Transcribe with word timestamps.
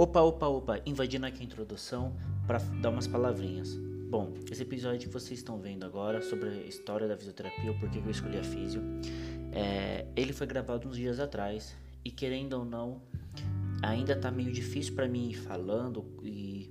Opa, 0.00 0.22
opa, 0.22 0.46
opa, 0.46 0.80
invadindo 0.86 1.26
aqui 1.26 1.42
a 1.42 1.44
introdução 1.44 2.16
para 2.46 2.56
dar 2.80 2.88
umas 2.88 3.06
palavrinhas. 3.06 3.76
Bom, 4.08 4.32
esse 4.50 4.62
episódio 4.62 5.00
que 5.00 5.12
vocês 5.12 5.40
estão 5.40 5.58
vendo 5.58 5.84
agora 5.84 6.22
sobre 6.22 6.48
a 6.48 6.62
história 6.62 7.06
da 7.06 7.18
fisioterapia, 7.18 7.70
o 7.70 7.78
porquê 7.78 8.00
que 8.00 8.06
eu 8.06 8.10
escolhi 8.10 8.38
a 8.38 8.42
físio, 8.42 8.80
é, 9.52 10.06
ele 10.16 10.32
foi 10.32 10.46
gravado 10.46 10.88
uns 10.88 10.96
dias 10.96 11.20
atrás 11.20 11.76
e 12.02 12.10
querendo 12.10 12.54
ou 12.54 12.64
não, 12.64 13.02
ainda 13.82 14.16
tá 14.16 14.30
meio 14.30 14.50
difícil 14.50 14.94
para 14.94 15.06
mim 15.06 15.28
ir 15.28 15.34
falando 15.34 16.02
e, 16.22 16.70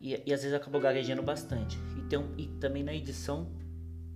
e, 0.00 0.20
e, 0.26 0.34
às 0.34 0.42
vezes 0.42 0.52
acabo 0.52 0.80
gaguejando 0.80 1.22
bastante. 1.22 1.78
E, 1.96 2.02
tem, 2.08 2.20
e 2.36 2.48
também 2.58 2.82
na 2.82 2.92
edição 2.92 3.46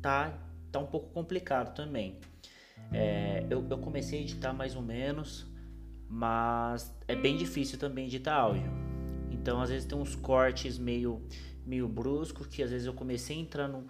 tá, 0.03 0.37
tá 0.73 0.81
um 0.81 0.87
pouco 0.87 1.09
complicado 1.13 1.73
também. 1.73 2.19
É, 2.93 3.47
eu, 3.49 3.65
eu 3.71 3.79
comecei 3.79 4.19
a 4.19 4.23
editar 4.23 4.53
mais 4.53 4.75
ou 4.75 4.83
menos, 4.83 5.54
mas 6.09 6.95
é 7.09 7.15
bem 7.15 7.37
difícil 7.37 7.79
também 7.79 8.07
editar 8.07 8.35
áudio. 8.35 8.71
Então 9.31 9.61
às 9.61 9.71
vezes 9.71 9.85
tem 9.85 9.99
uns 9.99 10.15
cortes 10.15 10.79
meio, 10.79 11.23
meio 11.67 11.89
bruscos 11.89 12.47
que 12.47 12.63
às 12.63 12.71
vezes 12.71 12.87
eu 12.87 12.95
comecei 12.95 13.37
a 13.37 13.41
entrar 13.41 13.69
num, 13.69 13.87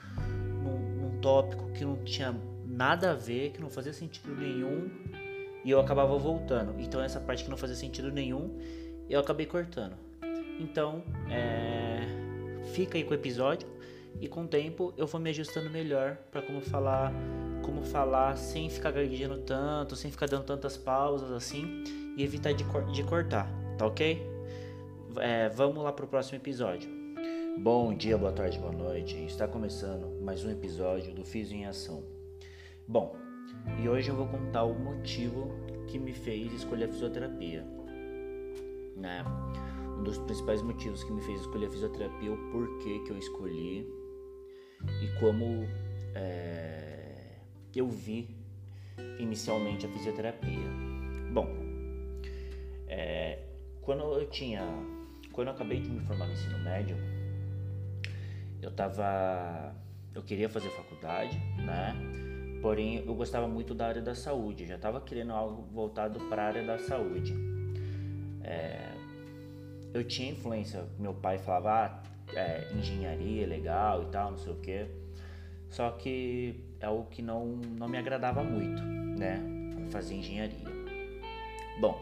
num, 0.62 1.00
num 1.00 1.20
tópico 1.20 1.70
que 1.72 1.84
não 1.84 1.96
tinha 2.04 2.34
nada 2.66 3.12
a 3.12 3.14
ver, 3.14 3.50
que 3.52 3.60
não 3.60 3.70
fazia 3.70 3.92
sentido 3.92 4.34
nenhum 4.34 4.90
e 5.64 5.70
eu 5.70 5.80
acabava 5.80 6.16
voltando. 6.18 6.74
Então 6.80 7.00
essa 7.00 7.20
parte 7.20 7.44
que 7.44 7.50
não 7.50 7.56
fazia 7.56 7.76
sentido 7.76 8.10
nenhum 8.10 8.58
eu 9.08 9.20
acabei 9.20 9.46
cortando. 9.46 9.96
Então 10.58 11.02
é... 11.30 12.00
fica 12.72 12.96
aí 12.96 13.04
com 13.04 13.10
o 13.10 13.14
episódio 13.14 13.68
e 14.20 14.28
com 14.28 14.44
o 14.44 14.48
tempo 14.48 14.92
eu 14.96 15.06
vou 15.06 15.20
me 15.20 15.30
ajustando 15.30 15.70
melhor 15.70 16.16
para 16.30 16.42
como 16.42 16.60
falar 16.60 17.12
falar 17.84 18.36
sem 18.36 18.68
ficar 18.68 18.90
gaguejando 18.90 19.38
tanto, 19.38 19.94
sem 19.96 20.10
ficar 20.10 20.26
dando 20.26 20.44
tantas 20.44 20.76
pausas 20.76 21.30
assim 21.30 21.84
e 22.16 22.22
evitar 22.22 22.52
de, 22.52 22.64
de 22.92 23.04
cortar, 23.04 23.48
tá 23.78 23.86
ok? 23.86 24.20
É, 25.18 25.48
vamos 25.50 25.82
lá 25.82 25.92
pro 25.92 26.06
próximo 26.06 26.38
episódio. 26.38 26.88
Bom 27.58 27.94
dia, 27.94 28.18
boa 28.18 28.32
tarde, 28.32 28.58
boa 28.58 28.72
noite. 28.72 29.16
Está 29.24 29.46
começando 29.46 30.20
mais 30.22 30.44
um 30.44 30.50
episódio 30.50 31.14
do 31.14 31.24
Fiz 31.24 31.52
em 31.52 31.66
Ação. 31.66 32.02
Bom, 32.86 33.16
e 33.80 33.88
hoje 33.88 34.08
eu 34.08 34.16
vou 34.16 34.26
contar 34.26 34.64
o 34.64 34.74
motivo 34.74 35.52
que 35.86 35.98
me 35.98 36.12
fez 36.12 36.52
escolher 36.52 36.86
a 36.86 36.88
fisioterapia. 36.88 37.64
Né? 38.96 39.24
Um 39.98 40.02
dos 40.02 40.18
principais 40.18 40.62
motivos 40.62 41.04
que 41.04 41.12
me 41.12 41.22
fez 41.22 41.40
escolher 41.40 41.66
a 41.66 41.70
fisioterapia, 41.70 42.32
o 42.32 42.50
porquê 42.50 42.98
que 43.06 43.10
eu 43.10 43.18
escolhi 43.18 43.88
e 45.00 45.20
como 45.20 45.66
é, 46.14 46.83
eu 47.78 47.88
vi 47.88 48.28
inicialmente 49.18 49.86
a 49.86 49.88
fisioterapia. 49.88 50.68
Bom, 51.32 51.48
é, 52.86 53.38
quando 53.82 54.02
eu 54.18 54.28
tinha, 54.28 54.62
quando 55.32 55.48
eu 55.48 55.54
acabei 55.54 55.80
de 55.80 55.88
me 55.88 56.00
formar 56.00 56.26
no 56.26 56.32
ensino 56.32 56.58
médio, 56.60 56.96
eu 58.62 58.70
tava, 58.70 59.74
eu 60.14 60.22
queria 60.22 60.48
fazer 60.48 60.70
faculdade, 60.70 61.36
né? 61.58 61.94
Porém, 62.62 63.04
eu 63.06 63.14
gostava 63.14 63.46
muito 63.46 63.74
da 63.74 63.88
área 63.88 64.00
da 64.00 64.14
saúde, 64.14 64.66
já 64.66 64.76
estava 64.76 65.00
querendo 65.00 65.32
algo 65.32 65.62
voltado 65.70 66.18
para 66.28 66.44
a 66.44 66.46
área 66.46 66.62
da 66.64 66.78
saúde. 66.78 67.34
É, 68.42 68.94
eu 69.92 70.02
tinha 70.02 70.30
influência, 70.30 70.84
meu 70.98 71.12
pai 71.12 71.38
falava, 71.38 71.70
ah, 71.70 72.02
é, 72.34 72.72
engenharia 72.74 73.44
é 73.44 73.46
legal 73.46 74.04
e 74.04 74.06
tal, 74.06 74.30
não 74.30 74.38
sei 74.38 74.52
o 74.52 74.56
que. 74.56 74.86
Só 75.74 75.90
que 75.90 76.54
é 76.78 76.86
algo 76.86 77.06
que 77.10 77.20
não, 77.20 77.46
não 77.46 77.88
me 77.88 77.98
agradava 77.98 78.44
muito, 78.44 78.80
né? 78.80 79.40
Fazer 79.90 80.14
engenharia. 80.14 80.68
Bom, 81.80 82.00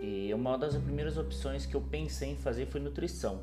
e 0.00 0.32
uma 0.32 0.56
das 0.56 0.76
primeiras 0.76 1.18
opções 1.18 1.66
que 1.66 1.74
eu 1.74 1.80
pensei 1.80 2.30
em 2.30 2.36
fazer 2.36 2.66
foi 2.66 2.80
nutrição, 2.80 3.42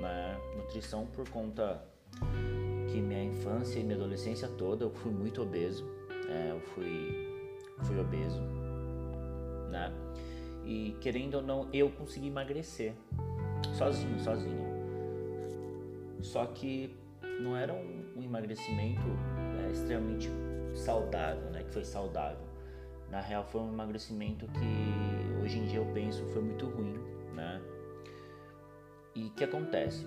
né? 0.00 0.40
Nutrição 0.56 1.04
por 1.04 1.28
conta 1.28 1.84
que 2.90 2.98
minha 3.02 3.22
infância 3.22 3.80
e 3.80 3.82
minha 3.82 3.96
adolescência 3.96 4.48
toda 4.48 4.82
eu 4.82 4.90
fui 4.90 5.12
muito 5.12 5.42
obeso, 5.42 5.84
é, 6.30 6.50
eu 6.50 6.60
fui, 6.60 7.44
fui 7.82 8.00
obeso, 8.00 8.40
né? 9.70 9.92
E 10.64 10.96
querendo 11.02 11.34
ou 11.34 11.42
não, 11.42 11.68
eu 11.70 11.90
consegui 11.90 12.28
emagrecer 12.28 12.94
sozinho, 13.76 14.18
sozinho. 14.20 14.68
Só 16.22 16.46
que 16.46 16.96
não 17.40 17.56
era 17.56 17.72
um, 17.72 18.04
um 18.16 18.22
emagrecimento 18.22 19.02
é, 19.64 19.70
extremamente 19.72 20.30
saudável, 20.74 21.50
né? 21.50 21.62
Que 21.62 21.70
foi 21.70 21.84
saudável. 21.84 22.46
Na 23.10 23.20
real, 23.20 23.44
foi 23.44 23.60
um 23.60 23.72
emagrecimento 23.72 24.46
que 24.48 25.42
hoje 25.42 25.58
em 25.58 25.66
dia 25.66 25.78
eu 25.78 25.86
penso 25.92 26.24
foi 26.26 26.42
muito 26.42 26.66
ruim, 26.66 26.98
né? 27.34 27.60
E 29.14 29.30
que 29.30 29.44
acontece? 29.44 30.06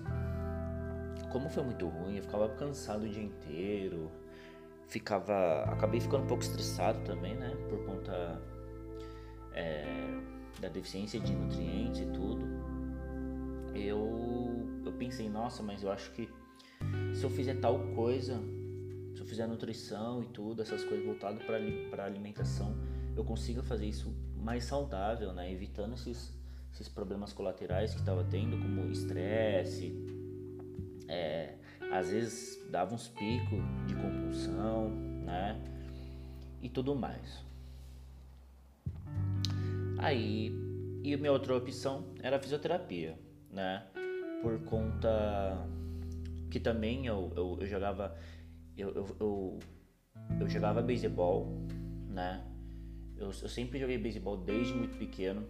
Como 1.30 1.48
foi 1.48 1.64
muito 1.64 1.88
ruim, 1.88 2.16
eu 2.16 2.22
ficava 2.22 2.48
cansado 2.50 3.04
o 3.04 3.08
dia 3.08 3.22
inteiro, 3.22 4.10
ficava, 4.86 5.64
acabei 5.64 6.00
ficando 6.00 6.24
um 6.24 6.26
pouco 6.26 6.42
estressado 6.42 7.00
também, 7.00 7.34
né? 7.34 7.56
Por 7.68 7.84
conta 7.84 8.40
é, 9.54 9.84
da 10.60 10.68
deficiência 10.68 11.18
de 11.18 11.32
nutrientes 11.32 12.00
e 12.00 12.06
tudo. 12.06 12.46
Eu, 13.74 14.68
eu 14.84 14.92
pensei, 14.92 15.28
nossa, 15.28 15.62
mas 15.62 15.82
eu 15.82 15.90
acho 15.90 16.10
que 16.12 16.28
se 17.14 17.24
eu 17.24 17.30
fizer 17.30 17.54
tal 17.60 17.78
coisa, 17.94 18.40
se 19.14 19.20
eu 19.20 19.26
fizer 19.26 19.46
nutrição 19.46 20.22
e 20.22 20.26
tudo, 20.26 20.62
essas 20.62 20.84
coisas 20.84 21.04
voltadas 21.04 21.42
para 21.90 22.04
alimentação, 22.04 22.74
eu 23.16 23.24
consiga 23.24 23.62
fazer 23.62 23.86
isso 23.86 24.14
mais 24.36 24.64
saudável, 24.64 25.32
né? 25.32 25.52
Evitando 25.52 25.94
esses, 25.94 26.32
esses 26.72 26.88
problemas 26.88 27.32
colaterais 27.32 27.92
que 27.92 28.00
estava 28.00 28.24
tendo, 28.24 28.58
como 28.58 28.90
estresse, 28.90 29.94
é, 31.08 31.54
às 31.92 32.10
vezes 32.10 32.58
dava 32.70 32.94
uns 32.94 33.08
picos 33.08 33.60
de 33.86 33.94
compulsão, 33.94 34.88
né? 35.24 35.60
E 36.62 36.68
tudo 36.68 36.94
mais. 36.94 37.44
Aí, 39.98 40.52
e 41.04 41.16
minha 41.16 41.32
outra 41.32 41.56
opção 41.56 42.06
era 42.22 42.36
a 42.36 42.40
fisioterapia, 42.40 43.18
né? 43.50 43.84
Por 44.42 44.58
conta 44.64 45.64
que 46.52 46.60
também 46.60 47.06
eu, 47.06 47.32
eu, 47.34 47.56
eu 47.62 47.66
jogava 47.66 48.14
eu, 48.76 48.90
eu, 48.94 49.16
eu, 49.18 49.58
eu 50.38 50.48
jogava 50.48 50.82
beisebol, 50.82 51.48
né? 52.10 52.44
Eu, 53.16 53.28
eu 53.28 53.48
sempre 53.48 53.78
joguei 53.78 53.96
beisebol 53.96 54.36
desde 54.36 54.74
muito 54.74 54.98
pequeno. 54.98 55.46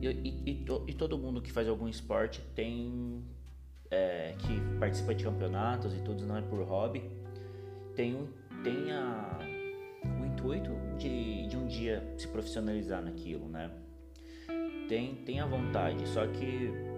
E, 0.00 0.06
e, 0.06 0.50
e, 0.50 0.54
to, 0.64 0.84
e, 0.86 0.94
todo 0.94 1.18
mundo 1.18 1.42
que 1.42 1.50
faz 1.50 1.68
algum 1.68 1.88
esporte 1.88 2.40
tem. 2.54 3.24
É, 3.90 4.36
que 4.38 4.78
participa 4.78 5.12
de 5.12 5.24
campeonatos 5.24 5.92
e 5.92 6.00
tudo, 6.02 6.24
não 6.24 6.36
é 6.36 6.42
por 6.42 6.62
hobby, 6.62 7.02
tem, 7.96 8.28
tem 8.62 8.92
a, 8.92 9.40
o 10.04 10.26
intuito 10.26 10.70
de, 10.96 11.48
de 11.48 11.56
um 11.56 11.66
dia 11.66 12.14
se 12.16 12.28
profissionalizar 12.28 13.02
naquilo, 13.02 13.48
né? 13.48 13.68
Tem, 14.88 15.16
tem 15.24 15.40
a 15.40 15.46
vontade, 15.46 16.08
só 16.08 16.24
que 16.28 16.89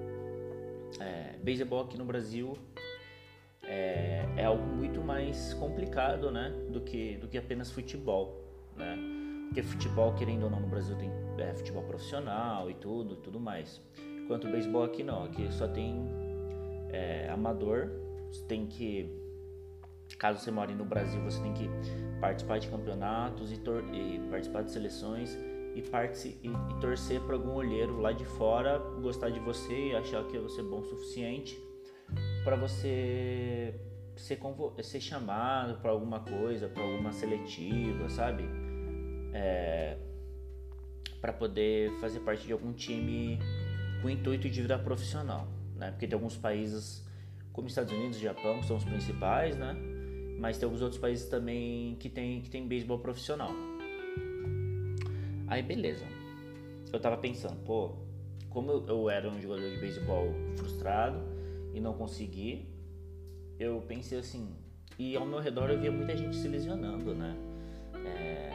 é, 1.01 1.37
beisebol 1.43 1.83
aqui 1.83 1.97
no 1.97 2.05
Brasil 2.05 2.57
é, 3.63 4.25
é 4.37 4.45
algo 4.45 4.65
muito 4.65 5.01
mais 5.01 5.55
complicado, 5.55 6.31
né? 6.31 6.53
Do 6.71 6.81
que, 6.81 7.17
do 7.17 7.29
que 7.29 7.39
apenas 7.39 7.71
futebol 7.71 8.43
né? 8.77 8.97
Porque 9.47 9.63
futebol, 9.63 10.15
querendo 10.15 10.45
ou 10.45 10.51
não, 10.51 10.61
no 10.61 10.67
Brasil 10.67 10.97
tem 10.97 11.11
é, 11.39 11.55
futebol 11.55 11.83
profissional 11.83 12.71
e 12.71 12.75
tudo, 12.75 13.17
tudo 13.17 13.39
mais. 13.39 13.81
Enquanto 14.25 14.47
o 14.47 14.51
beisebol 14.51 14.85
aqui 14.85 15.03
não, 15.03 15.25
aqui 15.25 15.53
só 15.53 15.69
tem 15.69 16.09
é, 16.91 17.29
amador, 17.29 17.91
você 18.31 18.45
tem 18.47 18.67
que, 18.67 19.11
caso 20.19 20.39
você 20.39 20.51
more 20.51 20.75
no 20.75 20.87
Brasil, 20.87 21.21
você 21.23 21.41
tem 21.43 21.53
que 21.53 21.69
participar 22.19 22.59
de 22.59 22.69
campeonatos 22.69 23.53
e, 23.53 23.57
e 23.57 24.21
participar 24.31 24.63
de 24.63 24.71
seleções 24.71 25.37
e, 25.75 25.81
e, 25.81 26.49
e 26.49 26.81
torcer 26.81 27.21
para 27.23 27.35
algum 27.35 27.55
olheiro 27.55 28.01
lá 28.01 28.13
de 28.13 28.25
fora 28.25 28.79
gostar 29.01 29.31
de 29.31 29.41
você 29.41 29.89
e 29.89 29.97
achar 29.97 30.25
que 30.27 30.39
você 30.39 30.61
é 30.61 30.65
bom 30.65 30.81
o 30.81 30.85
suficiente 30.85 31.59
para 32.45 32.57
você 32.57 33.75
ser, 34.17 34.39
ser 34.83 35.01
chamado 35.01 35.81
para 35.81 35.91
alguma 35.91 36.21
coisa, 36.21 36.69
para 36.69 36.83
alguma 36.83 37.13
seletiva, 37.13 38.09
sabe? 38.09 38.45
É, 39.33 39.97
para 41.21 41.33
poder 41.33 41.91
fazer 42.01 42.21
parte 42.21 42.47
de 42.47 42.53
algum 42.53 42.73
time 42.73 43.39
com 44.01 44.09
o 44.09 44.11
intuito 44.11 44.49
de 44.51 44.61
virar 44.61 44.81
profissional, 44.81 45.47
né? 45.77 45.91
Porque 45.91 46.07
tem 46.07 46.15
alguns 46.15 46.37
países, 46.37 47.07
como 47.53 47.69
Estados 47.69 47.93
Unidos 47.93 48.19
e 48.19 48.23
Japão, 48.23 48.61
que 48.61 48.67
são 48.67 48.77
os 48.77 48.85
principais, 48.85 49.57
né? 49.57 49.75
Mas 50.39 50.59
tem 50.59 50.67
alguns 50.67 50.83
outros 50.83 51.01
países 51.01 51.29
também 51.29 51.97
que 52.01 52.09
tem, 52.09 52.43
que 52.43 52.51
tem 52.51 52.67
beisebol 52.67 52.99
profissional. 52.99 53.53
Aí 55.53 55.63
beleza. 55.63 56.07
Eu 56.91 56.99
tava 56.99 57.19
pensando, 57.19 57.63
pô, 57.63 57.91
como 58.49 58.71
eu, 58.71 58.87
eu 58.87 59.11
era 59.11 59.29
um 59.29 59.39
jogador 59.39 59.69
de 59.69 59.77
beisebol 59.77 60.33
frustrado 60.57 61.21
e 61.75 61.79
não 61.79 61.93
consegui, 61.93 62.67
eu 63.59 63.83
pensei 63.87 64.19
assim, 64.19 64.57
e 64.99 65.15
ao 65.15 65.27
meu 65.27 65.41
redor 65.41 65.69
eu 65.69 65.79
via 65.79 65.93
muita 65.93 66.17
gente 66.17 66.37
se 66.37 66.49
lesionando, 66.49 67.15
né? 67.15 67.37
É, 68.07 68.51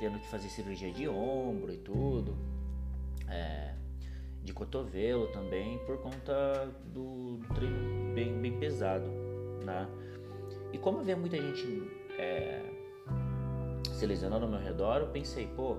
tendo 0.00 0.18
que 0.18 0.26
fazer 0.26 0.48
cirurgia 0.48 0.90
de 0.90 1.06
ombro 1.08 1.72
e 1.72 1.76
tudo. 1.76 2.36
é, 3.28 3.74
de 4.42 4.52
cotovelo 4.52 5.28
também, 5.28 5.78
por 5.86 5.98
conta 5.98 6.68
do, 6.86 7.36
do 7.36 7.54
treino 7.54 8.12
bem, 8.14 8.36
bem 8.40 8.58
pesado, 8.58 9.06
né? 9.64 9.88
E 10.72 10.78
como 10.78 10.98
havia 10.98 11.16
muita 11.16 11.36
gente 11.36 11.88
é, 12.18 12.62
se 13.92 14.04
lesionando 14.06 14.44
ao 14.44 14.50
meu 14.50 14.60
redor, 14.60 15.02
eu 15.02 15.08
pensei, 15.08 15.46
pô, 15.46 15.76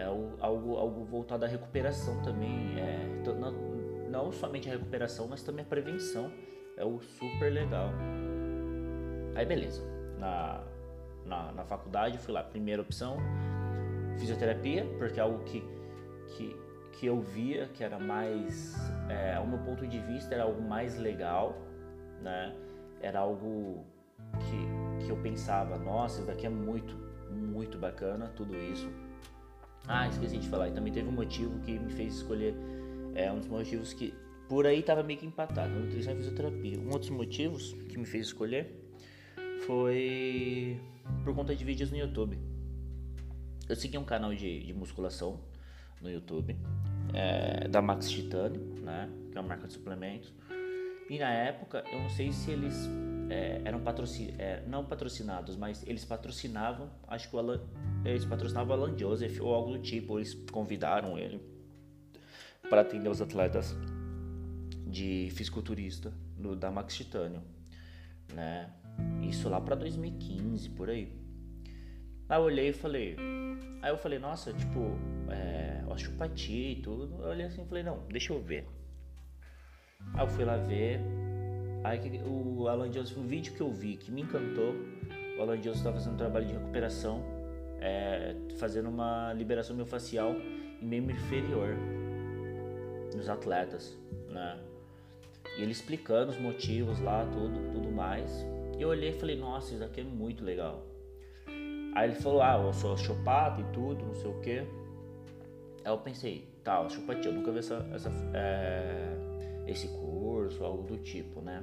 é 0.00 0.04
algo, 0.40 0.76
algo 0.76 1.04
voltado 1.04 1.44
à 1.44 1.48
recuperação 1.48 2.22
também, 2.22 2.74
é, 2.78 3.22
não, 3.34 3.52
não 4.08 4.32
somente 4.32 4.68
a 4.68 4.72
recuperação, 4.72 5.28
mas 5.28 5.42
também 5.42 5.62
a 5.62 5.68
prevenção, 5.68 6.32
é 6.76 6.84
o 6.84 7.00
super 7.00 7.52
legal. 7.52 7.90
Aí 9.34 9.44
beleza, 9.44 9.82
na, 10.18 10.64
na, 11.26 11.52
na 11.52 11.64
faculdade 11.64 12.16
fui 12.16 12.32
lá, 12.32 12.42
primeira 12.42 12.80
opção, 12.80 13.18
fisioterapia, 14.18 14.86
porque 14.98 15.20
é 15.20 15.22
algo 15.22 15.44
que, 15.44 15.62
que, 16.28 16.56
que 16.92 17.06
eu 17.06 17.20
via 17.20 17.68
que 17.68 17.84
era 17.84 17.98
mais, 17.98 18.74
é, 19.10 19.34
ao 19.34 19.46
meu 19.46 19.58
ponto 19.58 19.86
de 19.86 19.98
vista, 19.98 20.34
era 20.34 20.44
algo 20.44 20.62
mais 20.62 20.96
legal, 20.98 21.54
né? 22.22 22.56
Era 23.02 23.20
algo 23.20 23.84
que, 24.38 25.04
que 25.04 25.10
eu 25.10 25.16
pensava, 25.18 25.78
nossa, 25.78 26.18
isso 26.18 26.26
daqui 26.26 26.46
é 26.46 26.50
muito, 26.50 26.96
muito 27.30 27.78
bacana, 27.78 28.28
tudo 28.34 28.56
isso. 28.56 28.90
Ah, 29.92 30.06
esqueci 30.06 30.38
de 30.38 30.48
falar, 30.48 30.68
e 30.68 30.72
também 30.72 30.92
teve 30.92 31.08
um 31.08 31.12
motivo 31.12 31.58
que 31.62 31.76
me 31.76 31.90
fez 31.90 32.14
escolher, 32.14 32.54
é 33.12 33.30
um 33.32 33.38
dos 33.38 33.48
motivos 33.48 33.92
que 33.92 34.14
por 34.48 34.64
aí 34.64 34.84
tava 34.84 35.02
meio 35.02 35.18
que 35.18 35.26
empatado, 35.26 35.68
nutrição 35.68 36.12
e 36.12 36.16
fisioterapia. 36.16 36.78
Um 36.78 36.92
outros 36.92 37.10
motivos 37.10 37.72
que 37.88 37.98
me 37.98 38.06
fez 38.06 38.28
escolher 38.28 38.72
foi 39.66 40.80
por 41.24 41.34
conta 41.34 41.56
de 41.56 41.64
vídeos 41.64 41.90
no 41.90 41.96
YouTube. 41.96 42.38
Eu 43.68 43.74
segui 43.74 43.98
um 43.98 44.04
canal 44.04 44.32
de, 44.32 44.60
de 44.60 44.72
musculação 44.72 45.40
no 46.00 46.08
YouTube, 46.08 46.56
é, 47.12 47.66
da 47.66 47.82
Max 47.82 48.08
Titânio, 48.08 48.60
né, 48.82 49.10
que 49.32 49.36
é 49.36 49.40
uma 49.40 49.48
marca 49.48 49.66
de 49.66 49.72
suplementos. 49.72 50.32
E 51.08 51.18
na 51.18 51.32
época, 51.32 51.82
eu 51.90 51.98
não 51.98 52.10
sei 52.10 52.30
se 52.30 52.52
eles 52.52 52.88
é, 53.30 53.62
eram 53.64 53.80
patrocin, 53.80 54.34
é, 54.38 54.62
não 54.66 54.84
patrocinados, 54.84 55.56
mas 55.56 55.86
eles 55.86 56.04
patrocinavam, 56.04 56.90
acho 57.06 57.30
que 57.30 57.36
Alan, 57.36 57.60
eles 58.04 58.24
patrocinavam 58.24 58.74
Alan 58.74 58.98
Joseph 58.98 59.40
ou 59.40 59.54
algo 59.54 59.72
do 59.72 59.78
tipo, 59.78 60.18
eles 60.18 60.34
convidaram 60.50 61.16
ele 61.16 61.40
para 62.68 62.80
atender 62.80 63.08
os 63.08 63.22
atletas 63.22 63.76
de 64.86 65.28
fisiculturista 65.32 66.12
no, 66.36 66.56
da 66.56 66.70
Max 66.70 66.96
Titânio, 66.96 67.42
né? 68.34 68.70
Isso 69.22 69.48
lá 69.48 69.60
para 69.60 69.76
2015, 69.76 70.70
por 70.70 70.90
aí. 70.90 71.12
Aí 72.28 72.38
eu 72.38 72.42
olhei 72.42 72.68
e 72.68 72.72
falei, 72.72 73.16
aí 73.80 73.90
eu 73.90 73.96
falei, 73.96 74.18
nossa, 74.18 74.52
tipo, 74.52 74.96
é, 75.30 75.82
osteopatia 75.88 76.72
e 76.72 76.82
tudo. 76.82 77.22
Eu 77.22 77.30
olhei 77.30 77.46
assim 77.46 77.62
e 77.62 77.66
falei, 77.66 77.82
não, 77.82 78.06
deixa 78.08 78.32
eu 78.32 78.42
ver. 78.42 78.68
Aí 80.14 80.20
eu 80.20 80.28
fui 80.28 80.44
lá 80.44 80.56
ver, 80.56 81.00
Aí 81.82 82.00
o 82.26 82.68
Alan 82.68 82.90
Jones, 82.90 83.16
um 83.16 83.26
vídeo 83.26 83.54
que 83.54 83.60
eu 83.60 83.70
vi 83.70 83.96
que 83.96 84.10
me 84.10 84.22
encantou, 84.22 84.74
o 85.38 85.42
Alan 85.42 85.58
Jones 85.58 85.78
estava 85.78 85.96
fazendo 85.96 86.14
um 86.14 86.18
trabalho 86.18 86.46
de 86.46 86.52
recuperação, 86.52 87.22
é, 87.80 88.34
fazendo 88.58 88.88
uma 88.88 89.32
liberação 89.32 89.74
miofascial 89.74 90.34
em 90.80 90.86
membro 90.86 91.14
inferior 91.14 91.74
nos 93.14 93.28
atletas, 93.28 93.96
né? 94.28 94.58
E 95.58 95.62
ele 95.62 95.72
explicando 95.72 96.30
os 96.30 96.38
motivos 96.38 97.00
lá, 97.00 97.24
tudo, 97.26 97.72
tudo 97.72 97.90
mais. 97.90 98.46
E 98.78 98.82
eu 98.82 98.88
olhei 98.88 99.10
e 99.10 99.12
falei, 99.12 99.36
nossa, 99.36 99.74
isso 99.74 99.82
aqui 99.82 100.00
é 100.00 100.04
muito 100.04 100.44
legal. 100.44 100.82
Aí 101.94 102.10
ele 102.10 102.14
falou, 102.14 102.40
ah, 102.40 102.60
eu 102.62 102.72
sou 102.72 102.92
osteopata 102.92 103.60
e 103.60 103.64
tudo, 103.72 104.04
não 104.04 104.14
sei 104.14 104.30
o 104.30 104.40
que. 104.40 104.58
Aí 104.58 104.66
eu 105.92 105.98
pensei, 105.98 106.46
tá, 106.62 106.80
osteopatia, 106.80 107.30
eu 107.30 107.34
nunca 107.34 107.50
vi 107.50 107.58
essa, 107.58 107.86
essa 107.92 108.10
é, 108.32 109.16
esse 109.72 109.88
curso, 109.88 110.64
algo 110.64 110.82
do 110.82 110.98
tipo, 110.98 111.40
né? 111.40 111.62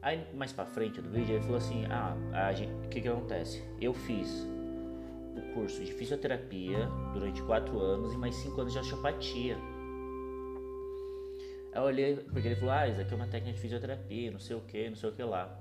Aí 0.00 0.26
mais 0.34 0.52
pra 0.52 0.66
frente 0.66 1.00
do 1.00 1.08
vídeo 1.08 1.36
ele 1.36 1.42
falou 1.42 1.58
assim, 1.58 1.84
ah, 1.86 2.16
o 2.84 2.88
que 2.88 3.00
que 3.00 3.08
acontece? 3.08 3.62
Eu 3.80 3.94
fiz 3.94 4.46
o 5.36 5.54
curso 5.54 5.82
de 5.82 5.92
fisioterapia 5.92 6.88
durante 7.12 7.40
quatro 7.42 7.78
anos 7.78 8.12
e 8.12 8.16
mais 8.16 8.34
cinco 8.34 8.60
anos 8.60 8.72
de 8.72 8.78
osteopatia. 8.78 9.56
Aí 11.72 11.80
eu 11.80 11.82
olhei, 11.84 12.16
porque 12.16 12.48
ele 12.48 12.56
falou, 12.56 12.74
ah, 12.74 12.88
isso 12.88 13.00
aqui 13.00 13.12
é 13.12 13.16
uma 13.16 13.28
técnica 13.28 13.54
de 13.54 13.60
fisioterapia, 13.60 14.30
não 14.30 14.40
sei 14.40 14.56
o 14.56 14.60
que, 14.60 14.88
não 14.88 14.96
sei 14.96 15.08
o 15.08 15.12
que 15.12 15.22
lá. 15.22 15.58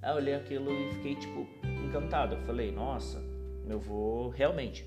Aí 0.00 0.10
eu 0.10 0.16
olhei 0.16 0.34
aquilo 0.34 0.70
e 0.70 0.92
fiquei, 0.92 1.16
tipo, 1.16 1.46
encantado. 1.84 2.36
Eu 2.36 2.40
falei, 2.42 2.70
nossa, 2.70 3.22
eu 3.68 3.78
vou, 3.78 4.30
realmente, 4.30 4.86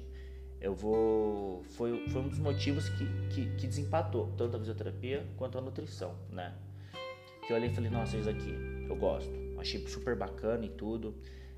eu 0.60 0.74
vou. 0.74 1.64
Foi, 1.76 2.08
foi 2.10 2.22
um 2.22 2.28
dos 2.28 2.40
motivos 2.40 2.90
que, 2.90 3.06
que, 3.30 3.46
que 3.56 3.68
desempatou 3.68 4.34
tanto 4.38 4.56
a 4.56 4.60
fisioterapia 4.60 5.26
quanto 5.38 5.58
a 5.58 5.62
nutrição, 5.62 6.16
né? 6.32 6.54
Que 7.46 7.54
eu 7.54 7.58
olhei 7.58 7.70
e 7.70 7.74
falei, 7.74 7.90
nossa, 7.90 8.18
isso 8.18 8.30
aqui, 8.30 8.54
eu 8.90 8.96
gosto. 8.96 9.32
Achei 9.58 9.86
super 9.88 10.16
bacana 10.16 10.66
e 10.66 10.70
tudo. 10.70 11.16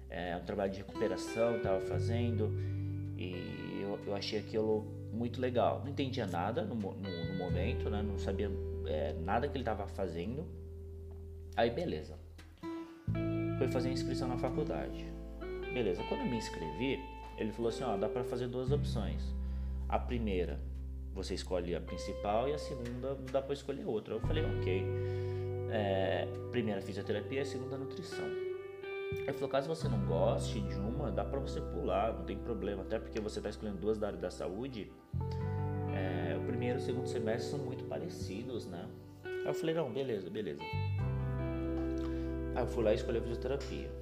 É 0.10 0.36
um 0.36 0.44
trabalho 0.44 0.72
de 0.72 0.80
recuperação, 0.80 1.54
eu 1.54 1.62
tava 1.62 1.82
fazendo. 1.82 2.52
E 3.18 3.82
eu, 3.82 4.00
eu 4.08 4.16
achei 4.16 4.40
aquilo 4.40 4.86
muito 5.12 5.40
legal. 5.42 5.82
Não 5.82 5.90
entendia 5.90 6.26
nada 6.26 6.64
no, 6.64 6.76
no, 6.76 6.92
no 6.94 7.38
momento, 7.38 7.90
né? 7.90 8.02
Não 8.02 8.18
sabia 8.18 8.52
é, 8.86 9.14
nada 9.14 9.48
que 9.48 9.58
ele 9.58 9.64
tava 9.64 9.88
fazendo. 9.88 10.46
Aí 11.56 11.70
beleza. 11.70 12.18
Foi 13.58 13.68
fazer 13.68 13.90
a 13.90 13.92
inscrição 13.92 14.28
na 14.28 14.38
faculdade. 14.38 15.06
Beleza, 15.74 16.02
quando 16.08 16.22
eu 16.22 16.28
me 16.28 16.38
inscrevi, 16.38 17.00
ele 17.40 17.54
falou 17.54 17.70
assim, 17.70 17.84
ó, 17.84 17.96
dá 17.96 18.10
para 18.10 18.24
fazer 18.24 18.48
duas 18.48 18.70
opções. 18.72 19.34
A 19.88 19.98
primeira, 19.98 20.60
você 21.14 21.34
escolhe 21.34 21.74
a 21.74 21.80
principal 21.80 22.50
e 22.50 22.54
a 22.54 22.58
segunda 22.58 23.16
dá 23.32 23.42
para 23.42 23.54
escolher 23.54 23.86
outra. 23.86 24.14
Eu 24.14 24.20
falei, 24.20 24.44
ok. 24.44 24.86
É, 25.72 26.28
primeira 26.52 26.82
fisioterapia, 26.82 27.42
a 27.42 27.46
segunda 27.46 27.78
nutrição. 27.78 28.26
Ele 29.12 29.34
falou, 29.34 29.50
caso 29.50 29.68
você 29.68 29.88
não 29.88 30.06
goste 30.06 30.60
de 30.60 30.76
uma, 30.76 31.12
dá 31.12 31.24
para 31.24 31.40
você 31.40 31.62
pular, 31.62 32.14
não 32.14 32.26
tem 32.26 32.38
problema. 32.38 32.84
Até 32.84 33.00
porque 33.00 33.22
você 33.22 33.40
está 33.40 33.50
escolhendo 33.50 33.78
duas 33.78 33.98
da 33.98 34.08
área 34.08 34.20
da 34.20 34.30
saúde. 34.30 34.92
É, 35.96 36.38
o 36.38 36.46
primeiro 36.46 36.78
e 36.78 36.82
o 36.82 36.86
segundo 36.86 37.08
semestre 37.08 37.52
são 37.52 37.60
muito 37.60 37.86
parecidos, 37.86 38.66
né? 38.66 38.86
Aí 39.24 39.48
eu 39.48 39.54
falei, 39.54 39.74
não, 39.74 39.90
beleza, 39.92 40.30
beleza. 40.30 40.62
Aí 42.54 42.64
eu 42.64 42.68
fui 42.68 42.84
lá 42.84 42.92
e 42.92 42.96
escolhi 42.96 43.18
a 43.18 43.22
fisioterapia 43.22 43.99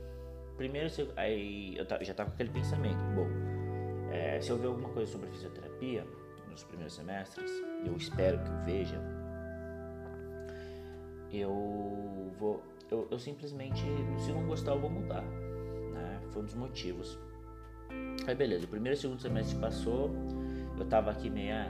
primeiro 0.58 0.90
aí 1.16 1.78
eu 1.78 1.86
já 2.02 2.14
tava 2.14 2.32
com 2.32 2.34
aquele 2.34 2.50
pensamento, 2.50 2.98
bom, 3.16 3.28
é, 4.12 4.42
se 4.42 4.50
eu 4.50 4.58
ver 4.58 4.68
alguma 4.68 4.90
coisa 4.90 5.12
sobre 5.12 5.30
fisioterapia 5.30 6.06
nos 6.50 6.64
primeiros 6.64 6.96
semestres, 6.96 7.50
eu 7.86 7.96
espero 7.96 8.40
que 8.40 8.50
eu 8.50 8.66
veja, 8.66 9.02
eu 11.32 12.32
vou, 12.40 12.64
eu, 12.90 13.08
eu 13.12 13.20
simplesmente, 13.20 13.84
se 14.18 14.32
não 14.32 14.46
gostar, 14.48 14.72
eu 14.72 14.80
vou 14.80 14.90
mudar, 14.90 15.22
né? 15.22 16.20
Foi 16.32 16.42
um 16.42 16.46
dos 16.46 16.56
motivos. 16.56 17.20
Aí 18.26 18.36
beleza, 18.36 18.66
o 18.66 18.68
primeiro 18.68 18.98
e 18.98 19.00
segundo 19.00 19.22
semestre 19.22 19.58
passou, 19.60 20.12
eu 20.78 20.86
tava 20.86 21.12
aqui 21.12 21.30
meia, 21.30 21.70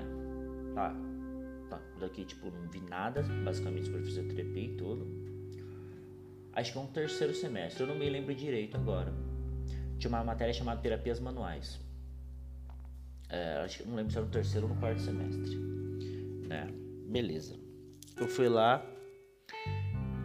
tá, 0.74 0.96
tá, 1.70 1.80
daqui 2.00 2.24
tipo 2.24 2.50
não 2.50 2.70
vi 2.70 2.80
nada, 2.82 3.22
basicamente 3.44 3.86
sobre 3.88 4.04
fisioterapia 4.04 4.64
e 4.64 4.76
tudo 4.76 5.37
acho 6.60 6.72
que 6.72 6.78
é 6.78 6.82
um 6.82 6.88
terceiro 6.88 7.34
semestre, 7.36 7.84
eu 7.84 7.88
não 7.88 7.96
me 7.96 8.10
lembro 8.10 8.34
direito 8.34 8.76
agora. 8.76 9.14
Tinha 10.00 10.10
uma 10.10 10.24
matéria 10.24 10.54
chamada 10.54 10.82
Terapias 10.82 11.20
Manuais. 11.20 11.80
É, 13.30 13.62
acho 13.64 13.80
que 13.80 13.88
não 13.88 13.96
lembro 13.96 14.12
se 14.12 14.18
era 14.18 14.26
no 14.26 14.32
terceiro 14.32 14.68
ou 14.68 14.74
no 14.74 14.80
quarto 14.80 15.02
semestre. 15.02 15.56
Né? 16.48 16.68
Beleza. 17.08 17.56
Eu 18.18 18.28
fui 18.28 18.50
lá, 18.50 18.84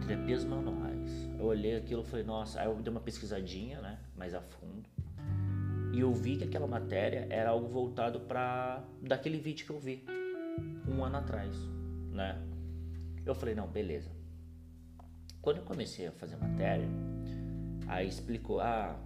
terapias 0.07 0.43
manuais. 0.43 1.11
Eu 1.37 1.45
olhei 1.45 1.75
aquilo 1.75 2.01
e 2.01 2.05
falei, 2.05 2.25
nossa, 2.25 2.59
aí 2.59 2.65
eu 2.65 2.75
dei 2.75 2.89
uma 2.89 3.01
pesquisadinha, 3.01 3.81
né, 3.81 3.99
mais 4.15 4.33
a 4.33 4.41
fundo. 4.41 4.89
E 5.93 5.99
eu 5.99 6.11
vi 6.13 6.37
que 6.37 6.43
aquela 6.43 6.65
matéria 6.65 7.27
era 7.29 7.51
algo 7.51 7.67
voltado 7.67 8.21
para 8.21 8.83
daquele 9.01 9.37
vídeo 9.37 9.65
que 9.65 9.71
eu 9.71 9.79
vi 9.79 10.03
um 10.87 11.03
ano 11.03 11.17
atrás, 11.17 11.55
né? 12.11 12.41
Eu 13.23 13.35
falei, 13.35 13.53
não, 13.53 13.67
beleza. 13.67 14.22
Quando 15.43 15.57
eu 15.57 15.63
comecei 15.63 16.07
a 16.07 16.11
fazer 16.13 16.37
matéria, 16.37 16.87
aí 17.85 18.07
explicou, 18.07 18.61
ah, 18.61 18.97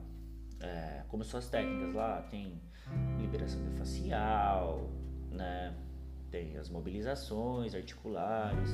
é, 0.60 1.02
são 1.24 1.40
as 1.40 1.50
técnicas 1.50 1.96
lá, 1.96 2.22
tem 2.30 2.62
liberação 3.20 3.60
facial, 3.76 4.88
né? 5.32 5.76
Tem 6.30 6.56
as 6.56 6.70
mobilizações 6.70 7.74
articulares, 7.74 8.70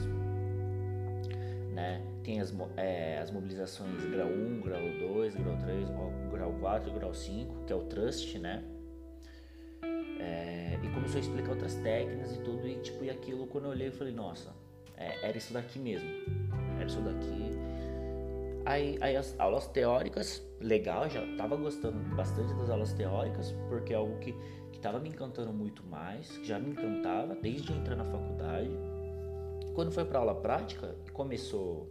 né? 1.74 2.06
Tem 2.22 2.42
as, 2.42 2.54
é, 2.76 3.20
as 3.20 3.32
mobilizações 3.32 4.04
grau 4.08 4.28
1, 4.28 4.62
grau 4.62 4.82
2, 5.14 5.36
grau 5.36 5.58
3, 5.60 5.90
grau 6.32 6.54
4, 6.60 6.92
grau 6.92 7.14
5, 7.14 7.64
que 7.66 7.72
é 7.72 7.76
o 7.78 7.84
trust, 7.84 8.40
né? 8.40 8.62
É, 10.20 10.78
e 10.84 10.90
começou 10.94 11.16
a 11.16 11.22
explicar 11.22 11.52
outras 11.52 11.76
técnicas 11.76 12.36
e 12.36 12.40
tudo, 12.40 12.68
e 12.68 12.76
tipo, 12.82 13.06
e 13.06 13.10
aquilo, 13.10 13.48
quando 13.48 13.66
eu 13.66 13.72
olhei, 13.72 13.88
eu 13.88 13.94
falei, 13.94 14.14
nossa, 14.14 14.54
é, 14.98 15.30
era 15.30 15.38
isso 15.38 15.54
daqui 15.54 15.80
mesmo 15.80 16.10
era 16.84 16.90
isso 16.90 17.02
daqui. 17.02 17.52
Aí, 18.66 18.98
aí 19.02 19.18
as 19.18 19.38
aulas 19.40 19.68
teóricas, 19.68 20.46
legal, 20.60 21.10
já 21.10 21.22
tava 21.38 21.56
gostando 21.56 21.98
bastante 22.16 22.54
das 22.54 22.70
aulas 22.70 22.94
teóricas, 22.94 23.54
porque 23.68 23.94
é 23.94 23.96
algo 23.98 24.18
que, 24.20 24.32
que 24.72 24.78
estava 24.78 25.00
me 25.00 25.10
encantando 25.10 25.52
muito 25.52 25.84
mais, 25.86 26.40
já 26.44 26.60
me 26.60 26.70
encantava 26.70 27.36
desde 27.36 27.74
entrar 27.74 27.96
na 27.96 28.06
faculdade. 28.06 28.72
Quando 29.74 29.92
foi 29.92 30.06
para 30.06 30.20
aula 30.20 30.36
prática 30.36 30.96
começou 31.12 31.90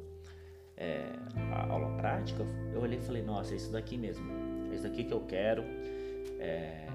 é, 0.76 1.12
a 1.52 1.70
aula 1.70 1.96
prática, 1.96 2.46
eu 2.72 2.80
olhei 2.80 2.98
e 2.98 3.02
falei: 3.02 3.22
Nossa, 3.22 3.52
é 3.52 3.56
isso 3.56 3.70
daqui 3.70 3.98
mesmo, 3.98 4.24
é 4.70 4.74
isso 4.74 4.84
daqui 4.84 5.04
que 5.04 5.12
eu 5.12 5.20
quero. 5.26 5.62
É, 6.38 6.86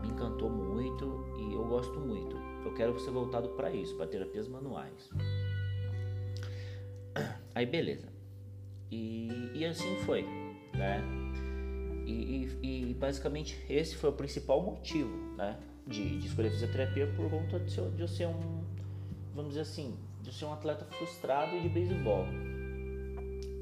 me 0.00 0.08
encantou 0.10 0.48
muito 0.48 1.26
e 1.36 1.54
eu 1.54 1.64
gosto 1.66 1.98
muito. 1.98 2.36
Eu 2.64 2.72
quero 2.74 2.98
ser 3.00 3.10
voltado 3.10 3.48
para 3.50 3.70
isso, 3.70 3.96
para 3.96 4.06
terapias 4.06 4.48
manuais. 4.48 5.10
Aí 7.54 7.66
beleza. 7.66 8.08
E, 8.90 9.50
e 9.54 9.64
assim 9.64 9.96
foi, 10.04 10.22
né? 10.74 11.02
E, 12.06 12.48
e, 12.62 12.90
e, 12.90 12.94
basicamente 12.94 13.58
esse 13.68 13.96
foi 13.96 14.10
o 14.10 14.12
principal 14.12 14.62
motivo, 14.62 15.16
né? 15.36 15.58
De, 15.86 16.18
de 16.18 16.26
escolher 16.26 16.50
fisioterapia 16.50 17.06
por 17.14 17.30
conta 17.30 17.60
de, 17.60 17.74
de 17.74 18.00
eu 18.00 18.08
ser 18.08 18.26
um, 18.26 18.64
vamos 19.34 19.50
dizer 19.50 19.62
assim, 19.62 19.96
de 20.22 20.28
eu 20.28 20.32
ser 20.32 20.44
um 20.46 20.52
atleta 20.52 20.84
frustrado 20.84 21.60
de 21.60 21.68
beisebol. 21.68 22.26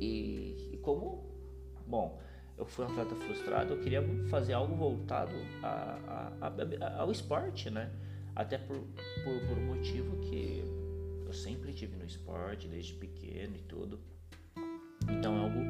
E, 0.00 0.70
e 0.72 0.78
como, 0.82 1.24
bom, 1.86 2.20
eu 2.56 2.64
fui 2.64 2.84
um 2.84 2.88
atleta 2.88 3.14
frustrado, 3.14 3.74
eu 3.74 3.80
queria 3.80 4.02
fazer 4.28 4.52
algo 4.52 4.74
voltado 4.74 5.34
a, 5.62 6.30
a, 6.40 6.46
a, 6.46 7.00
ao 7.00 7.10
esporte, 7.10 7.70
né? 7.70 7.90
Até 8.34 8.58
por, 8.58 8.76
por, 8.76 9.48
por 9.48 9.58
um 9.58 9.66
motivo 9.66 10.16
que 10.18 10.81
eu 11.32 11.34
sempre 11.34 11.72
tive 11.72 11.96
no 11.96 12.04
esporte, 12.04 12.68
desde 12.68 12.92
pequeno 12.92 13.56
e 13.56 13.62
tudo. 13.62 13.98
Então 15.08 15.34
é 15.34 15.40
algo, 15.40 15.60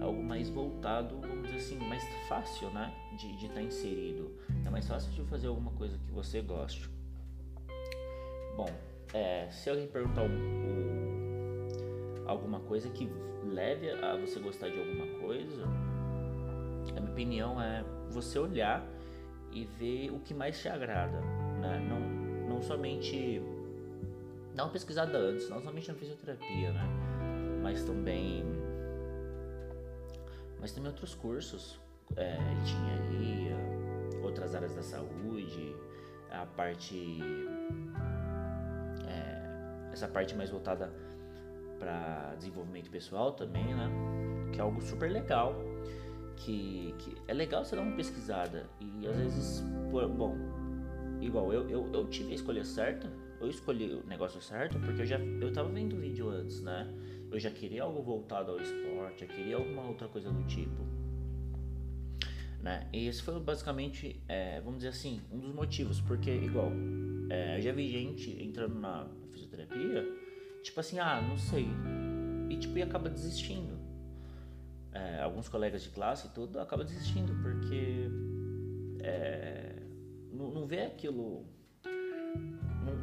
é 0.00 0.02
algo 0.02 0.22
mais 0.22 0.48
voltado, 0.48 1.20
vamos 1.20 1.42
dizer 1.42 1.58
assim, 1.58 1.88
mais 1.88 2.02
fácil, 2.26 2.70
né? 2.70 2.90
De 3.18 3.26
estar 3.34 3.56
tá 3.56 3.62
inserido. 3.62 4.34
É 4.64 4.70
mais 4.70 4.88
fácil 4.88 5.12
de 5.12 5.22
fazer 5.28 5.48
alguma 5.48 5.72
coisa 5.72 5.98
que 5.98 6.10
você 6.10 6.40
goste. 6.40 6.88
Bom, 8.56 8.70
é, 9.12 9.46
se 9.50 9.68
alguém 9.68 9.86
perguntar 9.88 10.22
alguma 12.26 12.60
coisa 12.60 12.88
que 12.88 13.06
leve 13.44 13.90
a 13.90 14.16
você 14.16 14.40
gostar 14.40 14.70
de 14.70 14.78
alguma 14.78 15.06
coisa, 15.20 15.64
a 16.96 16.98
minha 16.98 17.12
opinião 17.12 17.60
é 17.60 17.84
você 18.08 18.38
olhar 18.38 18.82
e 19.52 19.66
ver 19.66 20.12
o 20.12 20.20
que 20.20 20.32
mais 20.32 20.58
te 20.58 20.68
agrada, 20.70 21.20
né? 21.60 21.78
Não, 21.78 22.54
não 22.54 22.62
somente 22.62 23.42
dar 24.60 24.64
uma 24.66 24.72
pesquisada 24.72 25.16
antes, 25.16 25.48
não 25.48 25.62
somente 25.62 25.88
na 25.88 25.94
fisioterapia, 25.94 26.72
né? 26.72 26.86
Mas 27.62 27.82
também 27.82 28.44
mas 30.60 30.72
também 30.72 30.90
outros 30.90 31.14
cursos, 31.14 31.80
é, 32.16 32.36
engenharia, 32.60 33.56
outras 34.22 34.54
áreas 34.54 34.74
da 34.74 34.82
saúde, 34.82 35.74
a 36.30 36.44
parte 36.44 37.18
é, 39.08 39.92
essa 39.92 40.06
parte 40.06 40.34
mais 40.34 40.50
voltada 40.50 40.92
para 41.78 42.34
desenvolvimento 42.36 42.90
pessoal 42.90 43.32
também, 43.32 43.74
né? 43.74 43.90
Que 44.52 44.60
é 44.60 44.62
algo 44.62 44.82
super 44.82 45.10
legal, 45.10 45.54
que, 46.36 46.94
que 46.98 47.16
é 47.26 47.32
legal 47.32 47.64
você 47.64 47.74
dar 47.74 47.82
uma 47.82 47.96
pesquisada 47.96 48.66
e 48.78 49.06
às 49.06 49.16
vezes, 49.16 49.60
bom, 49.90 50.36
igual 51.22 51.50
eu, 51.50 51.66
eu, 51.70 51.90
eu 51.94 52.06
tive 52.08 52.32
a 52.32 52.34
escolha 52.34 52.64
certa, 52.64 53.10
eu 53.40 53.48
escolhi 53.48 53.94
o 53.94 54.06
negócio 54.06 54.40
certo 54.40 54.78
porque 54.80 55.02
eu 55.02 55.06
já 55.06 55.18
eu 55.18 55.52
tava 55.52 55.68
vendo 55.68 55.96
vídeo 55.96 56.28
antes, 56.28 56.60
né? 56.60 56.86
eu 57.30 57.38
já 57.38 57.50
queria 57.50 57.84
algo 57.84 58.02
voltado 58.02 58.50
ao 58.50 58.60
esporte, 58.60 59.22
eu 59.22 59.28
queria 59.28 59.56
alguma 59.56 59.86
outra 59.86 60.08
coisa 60.08 60.30
do 60.30 60.42
tipo. 60.44 60.84
Né? 62.60 62.88
E 62.92 63.06
esse 63.06 63.22
foi 63.22 63.38
basicamente, 63.40 64.20
é, 64.28 64.60
vamos 64.60 64.78
dizer 64.78 64.88
assim, 64.88 65.22
um 65.30 65.38
dos 65.38 65.54
motivos, 65.54 66.00
porque 66.00 66.30
igual, 66.30 66.70
é, 67.30 67.56
eu 67.56 67.62
já 67.62 67.72
vi 67.72 67.88
gente 67.88 68.42
entrando 68.42 68.78
na 68.78 69.08
fisioterapia, 69.32 70.04
tipo 70.62 70.78
assim, 70.80 70.98
ah, 70.98 71.22
não 71.22 71.38
sei, 71.38 71.68
e 72.50 72.56
tipo, 72.56 72.76
e 72.76 72.82
acaba 72.82 73.08
desistindo. 73.08 73.78
É, 74.92 75.22
alguns 75.22 75.48
colegas 75.48 75.84
de 75.84 75.90
classe 75.90 76.26
e 76.26 76.30
tudo 76.30 76.58
acaba 76.58 76.82
desistindo, 76.82 77.32
porque 77.40 78.10
é, 79.02 79.76
não, 80.32 80.50
não 80.50 80.66
vê 80.66 80.82
aquilo, 80.82 81.46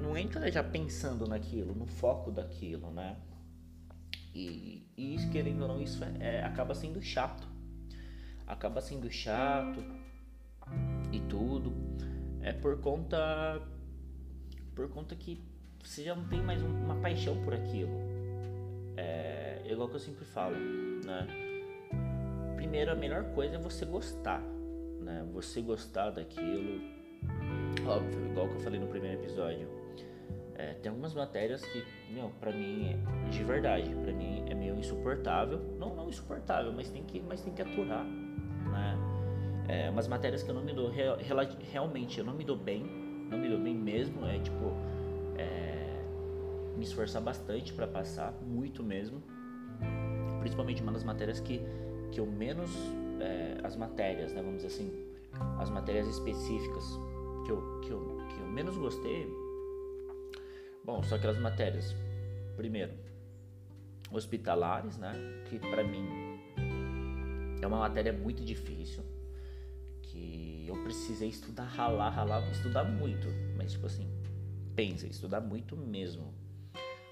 não, 0.02 0.18
entra 0.18 0.52
já 0.52 0.64
pensando 0.64 1.28
naquilo, 1.28 1.74
no 1.74 1.86
foco 1.86 2.32
daquilo, 2.32 2.92
né? 2.92 3.18
E, 4.34 4.86
e 4.96 5.16
isso, 5.16 5.30
querendo 5.32 5.62
ou 5.64 5.68
não, 5.68 5.82
isso 5.82 6.04
é, 6.04 6.38
é, 6.38 6.44
acaba 6.44 6.76
sendo 6.76 7.02
chato. 7.02 7.48
Acaba 8.46 8.82
sendo 8.82 9.10
chato 9.10 9.84
e 11.12 11.20
tudo. 11.22 11.74
É 12.42 12.54
por 12.54 12.80
conta. 12.80 13.62
Por 14.76 14.90
conta 14.90 15.16
que 15.16 15.44
você 15.84 16.04
já 16.04 16.16
não 16.16 16.28
tem 16.28 16.42
mais 16.42 16.62
uma 16.62 16.96
paixão 16.96 17.42
por 17.44 17.54
aquilo. 17.54 17.92
É, 18.96 19.64
é 19.66 19.72
igual 19.72 19.90
que 19.90 19.96
eu 19.96 20.00
sempre 20.00 20.26
falo, 20.26 20.56
né? 21.04 21.28
Primeiro, 22.56 22.92
a 22.92 22.96
melhor 22.96 23.24
coisa 23.34 23.56
é 23.56 23.60
você 23.60 23.86
gostar, 23.86 24.42
né? 25.02 25.28
Você 25.34 25.62
gostar 25.62 26.12
daquilo. 26.12 26.80
Óbvio, 27.88 28.30
igual 28.30 28.50
que 28.50 28.56
eu 28.56 28.60
falei 28.60 28.80
no 28.80 28.88
primeiro 28.88 29.22
episódio 29.22 29.77
é, 30.58 30.74
tem 30.74 30.90
algumas 30.90 31.14
matérias 31.14 31.64
que, 31.64 31.86
meu, 32.10 32.32
pra 32.40 32.52
mim, 32.52 32.98
de 33.30 33.44
verdade, 33.44 33.94
pra 34.04 34.12
mim 34.12 34.44
é 34.50 34.56
meio 34.56 34.76
insuportável. 34.76 35.60
Não, 35.78 35.96
não 35.96 36.10
insuportável, 36.10 36.74
mas 36.74 36.90
tem 36.90 37.04
que, 37.04 37.22
mas 37.22 37.42
tem 37.42 37.54
que 37.54 37.62
aturar, 37.62 38.04
né? 38.04 38.98
É, 39.68 39.90
umas 39.90 40.08
matérias 40.08 40.42
que 40.42 40.50
eu 40.50 40.56
não 40.56 40.64
me 40.64 40.74
dou, 40.74 40.90
real, 40.90 41.18
realmente, 41.72 42.20
eu 42.20 42.26
não 42.26 42.34
me 42.34 42.44
dou 42.44 42.58
bem, 42.58 42.84
não 43.30 43.38
me 43.38 43.50
dou 43.50 43.60
bem 43.60 43.76
mesmo, 43.76 44.26
é 44.26 44.40
tipo, 44.40 44.74
é, 45.38 46.02
me 46.76 46.84
esforçar 46.84 47.22
bastante 47.22 47.72
para 47.74 47.86
passar, 47.86 48.34
muito 48.42 48.82
mesmo. 48.82 49.22
Principalmente 50.40 50.82
uma 50.82 50.92
das 50.92 51.04
matérias 51.04 51.40
que, 51.40 51.62
que 52.12 52.20
eu 52.20 52.26
menos, 52.26 52.72
é, 53.20 53.60
as 53.64 53.76
matérias, 53.76 54.34
né, 54.34 54.42
vamos 54.42 54.64
dizer 54.64 54.68
assim, 54.68 55.06
as 55.60 55.70
matérias 55.70 56.08
específicas 56.08 56.84
que 57.46 57.52
eu, 57.52 57.82
que 57.82 57.92
eu, 57.92 58.22
que 58.30 58.40
eu 58.40 58.48
menos 58.48 58.76
gostei 58.78 59.47
Bom, 60.88 61.04
são 61.04 61.18
aquelas 61.18 61.38
matérias, 61.38 61.94
primeiro, 62.56 62.94
hospitalares, 64.10 64.98
né? 64.98 65.12
Que 65.50 65.60
para 65.60 65.84
mim 65.84 66.08
é 67.62 67.68
uma 67.68 67.80
matéria 67.80 68.14
muito 68.14 68.42
difícil, 68.42 69.04
que 70.02 70.64
eu 70.66 70.82
precisei 70.86 71.28
estudar, 71.28 71.66
ralar, 71.66 72.12
ralar, 72.12 72.50
estudar 72.52 72.86
muito, 72.86 73.28
mas 73.58 73.74
tipo 73.74 73.86
assim, 73.86 74.08
pensa, 74.78 75.06
estudar 75.06 75.42
muito 75.42 75.76
mesmo 75.76 76.34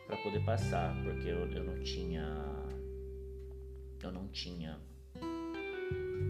para 0.08 0.16
poder 0.24 0.40
passar, 0.46 0.96
porque 1.04 1.28
eu, 1.28 1.46
eu 1.52 1.66
não 1.66 1.84
tinha, 1.84 2.46
eu 4.02 4.10
não 4.10 4.30
tinha 4.30 4.80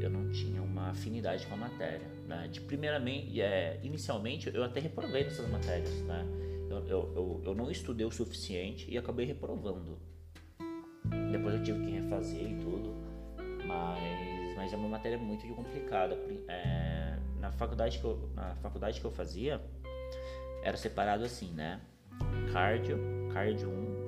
eu 0.02 0.10
não 0.10 0.32
tinha 0.32 0.64
uma 0.64 0.90
afinidade 0.90 1.46
com 1.46 1.54
a 1.54 1.58
matéria, 1.58 2.08
né? 2.28 2.48
De 2.48 2.60
primeiramente, 2.62 3.40
é, 3.40 3.80
inicialmente 3.84 4.50
eu 4.52 4.64
até 4.64 4.80
reprovei 4.80 5.25
nessas 5.25 5.48
matérias, 5.48 5.94
né? 6.02 6.25
Eu, 6.69 6.88
eu, 6.88 7.13
eu, 7.15 7.41
eu 7.45 7.55
não 7.55 7.69
estudei 7.69 8.05
o 8.05 8.12
suficiente 8.12 8.89
e 8.89 8.98
acabei 8.98 9.25
reprovando. 9.25 9.98
Depois 11.31 11.55
eu 11.55 11.63
tive 11.63 11.86
que 11.86 11.91
refazer 11.91 12.51
e 12.51 12.55
tudo, 12.55 12.95
mas, 13.67 14.55
mas 14.55 14.74
é 14.74 14.75
uma 14.75 14.89
matéria 14.89 15.17
muito 15.17 15.45
complicada. 15.53 16.15
É, 16.48 17.17
na, 17.39 17.51
faculdade 17.51 18.00
que 18.00 18.05
eu, 18.05 18.29
na 18.34 18.55
faculdade 18.55 19.00
que 19.00 19.05
eu 19.05 19.12
fazia, 19.12 19.62
era 20.63 20.77
separado 20.77 21.24
assim, 21.24 21.51
né? 21.53 21.79
Cardio, 22.51 22.98
cardio 23.34 23.69
1, 23.69 24.05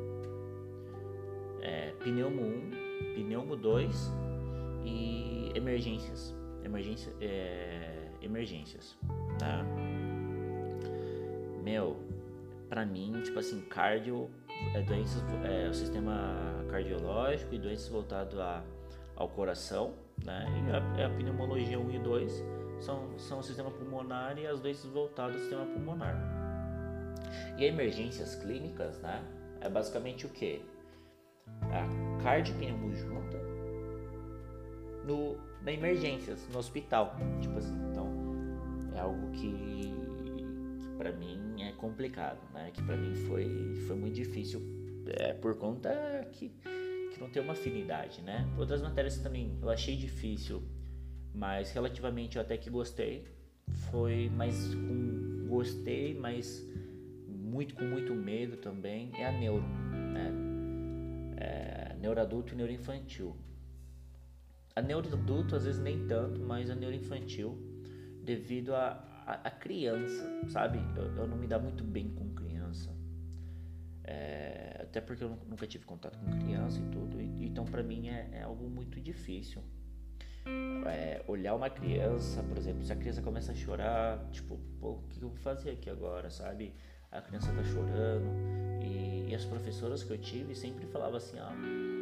é, 1.61 1.91
pneumo 2.03 2.41
1, 2.41 3.13
pneumo 3.15 3.55
2 3.55 4.13
e 4.85 5.51
emergências. 5.53 6.35
Emergência, 6.63 7.13
é, 7.21 8.09
emergências, 8.21 8.97
tá? 9.37 9.63
Meu, 11.63 11.97
para 12.69 12.85
mim, 12.85 13.21
tipo 13.23 13.39
assim, 13.39 13.61
cardio 13.61 14.29
é 14.73 14.81
doenças, 14.81 15.23
é 15.43 15.69
o 15.69 15.73
sistema 15.73 16.65
cardiológico 16.69 17.53
e 17.53 17.59
doenças 17.59 17.87
voltadas 17.89 18.39
ao 19.15 19.29
coração, 19.29 19.93
né? 20.23 20.45
E 20.67 21.01
a, 21.01 21.07
a, 21.07 21.09
pneumologia 21.09 21.79
1 21.79 21.91
e 21.91 21.99
2 21.99 22.43
são, 22.79 23.17
são 23.17 23.39
o 23.39 23.43
sistema 23.43 23.71
pulmonar 23.71 24.37
e 24.37 24.45
as 24.45 24.59
doenças 24.59 24.89
voltadas 24.91 25.35
ao 25.35 25.41
sistema 25.41 25.65
pulmonar. 25.65 26.15
E 27.57 27.65
emergências 27.65 28.35
clínicas, 28.35 28.99
né? 28.99 29.23
É 29.61 29.69
basicamente 29.69 30.25
o 30.25 30.29
que? 30.29 30.63
A 31.63 32.23
cardiopneumo 32.23 32.95
junta 32.95 33.37
no, 35.05 35.37
na 35.61 35.71
emergências, 35.71 36.47
no 36.51 36.59
hospital, 36.59 37.15
tipo 37.41 37.57
assim. 37.57 37.75
Então, 37.89 38.07
é 38.93 38.99
algo 38.99 39.31
que 39.31 39.93
para 40.97 41.11
mim 41.11 41.61
é 41.61 41.71
complicado, 41.73 42.39
né? 42.53 42.71
Que 42.73 42.81
para 42.81 42.97
mim 42.97 43.15
foi, 43.27 43.75
foi 43.87 43.95
muito 43.95 44.15
difícil 44.15 44.61
é, 45.07 45.33
por 45.33 45.55
conta 45.57 45.91
que, 46.31 46.49
que 46.49 47.19
não 47.19 47.29
tem 47.29 47.41
uma 47.41 47.53
afinidade, 47.53 48.21
né? 48.21 48.47
Outras 48.57 48.81
matérias 48.81 49.17
também 49.19 49.57
eu 49.61 49.69
achei 49.69 49.95
difícil, 49.95 50.63
mas 51.33 51.71
relativamente 51.71 52.37
eu 52.37 52.41
até 52.41 52.57
que 52.57 52.69
gostei. 52.69 53.25
Foi 53.91 54.29
mais 54.29 54.73
com 54.73 55.47
gostei, 55.47 56.13
mas 56.13 56.65
muito 57.27 57.75
com 57.75 57.85
muito 57.85 58.13
medo 58.13 58.57
também, 58.57 59.11
é 59.15 59.25
a 59.25 59.31
neuro, 59.31 59.63
né? 60.13 60.31
É, 61.37 61.95
neuroadulto 61.99 62.53
e 62.53 62.57
neuroinfantil. 62.57 63.35
A 64.75 64.81
neuroadulto 64.81 65.55
às 65.55 65.65
vezes 65.65 65.81
nem 65.81 66.05
tanto, 66.07 66.39
mas 66.39 66.69
a 66.69 66.75
neuroinfantil 66.75 67.57
devido 68.23 68.75
a, 68.75 69.16
a, 69.33 69.51
criança, 69.51 70.29
sabe? 70.49 70.79
Eu, 70.95 71.15
eu, 71.15 71.27
não 71.27 71.37
me 71.37 71.47
dá 71.47 71.59
muito 71.59 71.83
bem 71.83 72.09
com 72.09 72.29
criança. 72.33 72.89
É, 74.03 74.79
até 74.83 75.01
porque 75.01 75.23
eu 75.23 75.29
nunca 75.47 75.67
tive 75.67 75.85
contato 75.85 76.17
com 76.17 76.39
criança 76.39 76.79
e 76.79 76.85
tudo, 76.91 77.19
e, 77.19 77.45
então 77.45 77.65
para 77.65 77.83
mim 77.83 78.07
é, 78.07 78.29
é 78.31 78.43
algo 78.43 78.69
muito 78.69 79.01
difícil 79.01 79.61
é, 80.87 81.21
olhar 81.27 81.55
uma 81.55 81.69
criança, 81.69 82.41
por 82.43 82.57
exemplo, 82.57 82.83
se 82.83 82.93
a 82.93 82.95
criança 82.95 83.21
começa 83.21 83.51
a 83.51 83.55
chorar, 83.55 84.19
tipo, 84.31 84.57
pô, 84.79 84.91
o 84.91 85.03
que 85.09 85.21
eu 85.21 85.29
vou 85.29 85.37
fazer 85.37 85.71
aqui 85.71 85.89
agora, 85.89 86.29
sabe? 86.29 86.73
A 87.11 87.21
criança 87.21 87.51
tá 87.51 87.63
chorando 87.63 88.27
e, 88.81 89.29
e 89.29 89.35
as 89.35 89.45
professoras 89.45 90.03
que 90.03 90.11
eu 90.11 90.17
tive 90.17 90.55
sempre 90.55 90.85
falavam 90.87 91.17
assim, 91.17 91.37
ah, 91.39 91.53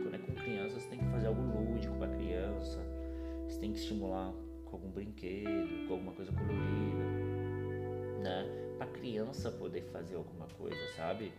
quando 0.01 0.15
é 0.15 0.17
com 0.19 0.33
criança 0.33 0.79
você 0.79 0.87
tem 0.89 0.99
que 0.99 1.05
fazer 1.05 1.27
algo 1.27 1.41
lúdico 1.41 1.95
para 1.97 2.07
criança, 2.15 2.79
você 3.47 3.59
tem 3.59 3.71
que 3.71 3.79
estimular 3.79 4.31
com 4.65 4.75
algum 4.75 4.89
brinquedo, 4.89 5.87
com 5.87 5.93
alguma 5.93 6.11
coisa 6.13 6.31
colorida, 6.31 6.54
criança 9.05 9.51
poder 9.51 9.83
fazer 9.93 10.15
alguma 10.15 10.47
coisa, 10.57 10.75
sabe? 10.97 11.31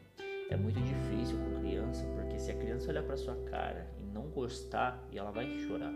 É 0.49 0.56
muito 0.56 0.80
difícil 0.80 1.37
com 1.37 1.61
criança, 1.61 2.06
porque 2.14 2.38
se 2.38 2.52
a 2.52 2.54
criança 2.54 2.88
olhar 2.90 3.02
para 3.02 3.16
sua 3.16 3.35
cara 3.50 3.90
e 3.99 4.04
não 4.04 4.28
gostar, 4.28 5.04
ela 5.12 5.32
vai 5.32 5.50
chorar. 5.66 5.92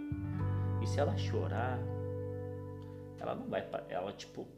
E 0.83 0.87
se 0.89 0.99
ela 0.99 1.17
chorar, 1.17 1.79
ela 3.21 3.37
não 3.37 3.49
vai, 3.49 3.65
ela 3.89 4.13
tipo, 4.13 4.49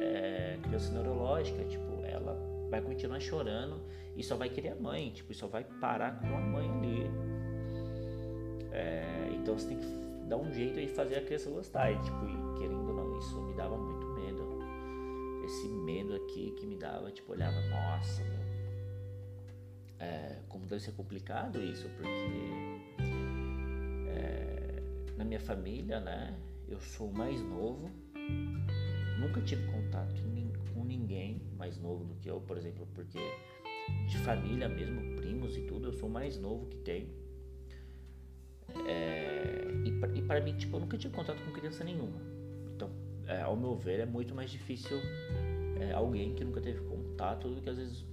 é 0.00 0.58
criança 0.62 0.92
neurológica, 0.92 1.64
tipo, 1.64 2.04
ela 2.04 2.38
vai 2.70 2.80
continuar 2.82 3.18
chorando 3.18 3.80
e 4.16 4.22
só 4.22 4.36
vai 4.36 4.48
querer 4.48 4.68
a 4.68 4.76
mãe, 4.76 5.10
tipo, 5.10 5.34
só 5.34 5.48
vai 5.48 5.64
parar 5.64 6.20
com 6.20 6.28
a 6.28 6.40
mãe 6.40 6.70
ali. 6.70 7.10
É, 8.70 9.30
então 9.34 9.58
você 9.58 9.66
tem 9.66 9.78
que 9.78 9.86
dar 10.28 10.36
um 10.36 10.52
jeito 10.52 10.80
de 10.80 10.86
fazer 10.86 11.16
a 11.16 11.22
criança 11.22 11.50
gostar. 11.50 11.90
E, 11.90 11.96
tipo, 11.96 12.24
e, 12.24 12.58
querendo 12.60 12.86
ou 12.86 12.94
não, 12.94 13.18
isso 13.18 13.42
me 13.42 13.54
dava 13.54 13.76
muito. 13.76 13.97
Esse 15.48 15.66
medo 15.66 16.14
aqui 16.14 16.50
que 16.52 16.66
me 16.66 16.76
dava, 16.76 17.10
tipo, 17.10 17.32
olhava, 17.32 17.58
nossa, 17.68 18.22
meu. 18.22 18.38
É, 19.98 20.40
como 20.46 20.66
deve 20.66 20.82
ser 20.82 20.92
complicado 20.92 21.60
isso, 21.60 21.88
porque 21.96 22.78
na 25.18 25.24
minha 25.24 25.40
família, 25.40 26.00
né? 26.00 26.38
Eu 26.68 26.80
sou 26.80 27.10
o 27.10 27.12
mais 27.12 27.42
novo. 27.42 27.90
Nunca 29.18 29.40
tive 29.40 29.66
contato 29.66 30.22
com 30.72 30.84
ninguém 30.84 31.42
mais 31.56 31.76
novo 31.76 32.04
do 32.04 32.14
que 32.14 32.30
eu, 32.30 32.40
por 32.40 32.56
exemplo, 32.56 32.86
porque 32.94 33.18
de 34.06 34.18
família 34.18 34.68
mesmo, 34.68 35.16
primos 35.16 35.56
e 35.56 35.62
tudo, 35.62 35.88
eu 35.88 35.92
sou 35.92 36.08
o 36.08 36.12
mais 36.12 36.38
novo 36.38 36.66
que 36.66 36.76
tem. 36.78 37.12
É, 38.86 39.66
e 40.14 40.22
para 40.22 40.40
mim, 40.40 40.56
tipo, 40.56 40.76
eu 40.76 40.80
nunca 40.80 40.96
tive 40.96 41.14
contato 41.14 41.42
com 41.42 41.50
criança 41.50 41.82
nenhuma. 41.82 42.20
É, 43.28 43.42
ao 43.42 43.56
meu 43.56 43.76
ver, 43.76 44.00
é 44.00 44.06
muito 44.06 44.34
mais 44.34 44.50
difícil 44.50 44.98
é, 45.78 45.92
alguém 45.92 46.34
que 46.34 46.44
nunca 46.44 46.60
teve 46.60 46.80
contato 46.80 47.48
do 47.48 47.60
que 47.60 47.68
às 47.68 47.76
vezes, 47.76 48.04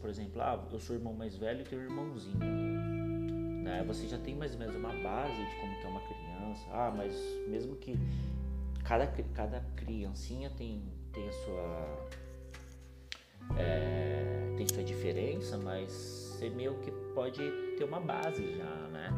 por 0.00 0.10
exemplo, 0.10 0.42
ah, 0.42 0.68
eu 0.70 0.80
sou 0.80 0.96
irmão 0.96 1.14
mais 1.14 1.36
velho 1.36 1.62
e 1.62 1.64
tenho 1.64 1.80
um 1.80 1.84
irmãozinho. 1.84 2.38
Né? 2.38 3.82
Você 3.86 4.06
já 4.06 4.18
tem 4.18 4.34
mais 4.34 4.52
ou 4.52 4.58
menos 4.58 4.74
uma 4.74 4.92
base 4.92 5.36
de 5.36 5.56
como 5.60 5.80
que 5.80 5.86
é 5.86 5.88
uma 5.88 6.00
criança 6.00 6.24
criança. 6.54 6.68
Ah, 6.70 6.92
mas 6.96 7.14
mesmo 7.48 7.76
que 7.76 7.98
cada, 8.84 9.06
cada 9.06 9.60
criancinha 9.76 10.50
tem, 10.50 10.82
tem 11.12 11.28
a 11.28 11.32
sua. 11.32 12.08
É, 13.58 14.54
tem 14.56 14.66
sua 14.66 14.82
diferença, 14.82 15.58
mas 15.58 15.90
você 15.90 16.48
meio 16.48 16.78
que 16.78 16.90
pode 17.14 17.42
ter 17.76 17.84
uma 17.84 18.00
base 18.00 18.56
já, 18.56 18.88
né? 18.88 19.10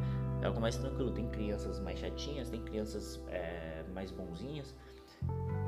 É 0.43 0.47
algo 0.47 0.61
mais 0.61 0.77
tranquilo. 0.77 1.13
Tem 1.13 1.29
crianças 1.29 1.79
mais 1.81 1.99
chatinhas, 1.99 2.49
tem 2.49 2.63
crianças 2.63 3.23
é, 3.29 3.85
mais 3.95 4.11
bonzinhas. 4.11 4.75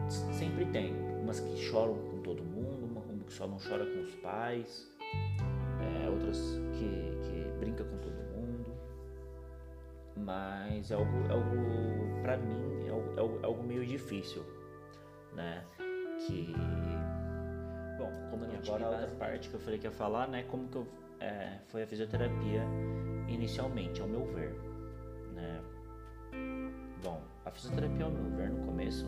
Sempre 0.08 0.64
tem. 0.66 0.94
Umas 1.22 1.40
que 1.40 1.56
choram 1.56 1.94
com 1.94 2.22
todo 2.22 2.42
mundo, 2.42 2.86
uma 2.86 3.02
que 3.24 3.32
só 3.32 3.46
não 3.46 3.58
chora 3.58 3.84
com 3.84 4.02
os 4.02 4.14
pais, 4.16 4.90
é, 5.80 6.08
outras 6.08 6.58
que, 6.72 6.88
que 7.22 7.58
brinca 7.60 7.84
com 7.84 7.98
todo 7.98 8.18
mas 10.24 10.90
é 10.90 10.94
algo, 10.94 11.10
é 11.28 11.32
algo 11.32 12.22
para 12.22 12.36
mim 12.36 12.86
é 12.86 12.90
algo, 12.90 13.14
é 13.16 13.20
algo, 13.20 13.38
é 13.42 13.46
algo, 13.46 13.62
meio 13.62 13.86
difícil, 13.86 14.44
né? 15.34 15.64
Que 16.26 16.54
bom, 17.96 18.10
como 18.30 18.44
e 18.44 18.56
agora 18.56 18.86
a 18.86 18.90
outra 18.90 19.16
parte 19.16 19.48
que 19.48 19.54
eu 19.54 19.60
falei 19.60 19.78
que 19.78 19.86
ia 19.86 19.92
falar, 19.92 20.28
né? 20.28 20.44
Como 20.44 20.68
que 20.68 20.76
eu, 20.76 20.86
é, 21.20 21.58
foi 21.68 21.82
a 21.82 21.86
fisioterapia 21.86 22.62
inicialmente, 23.28 24.00
ao 24.00 24.08
meu 24.08 24.24
ver, 24.26 24.52
né? 25.34 25.60
Bom, 27.02 27.22
a 27.44 27.50
fisioterapia 27.50 28.04
ao 28.04 28.10
meu 28.10 28.36
ver 28.36 28.50
no 28.50 28.66
começo 28.66 29.06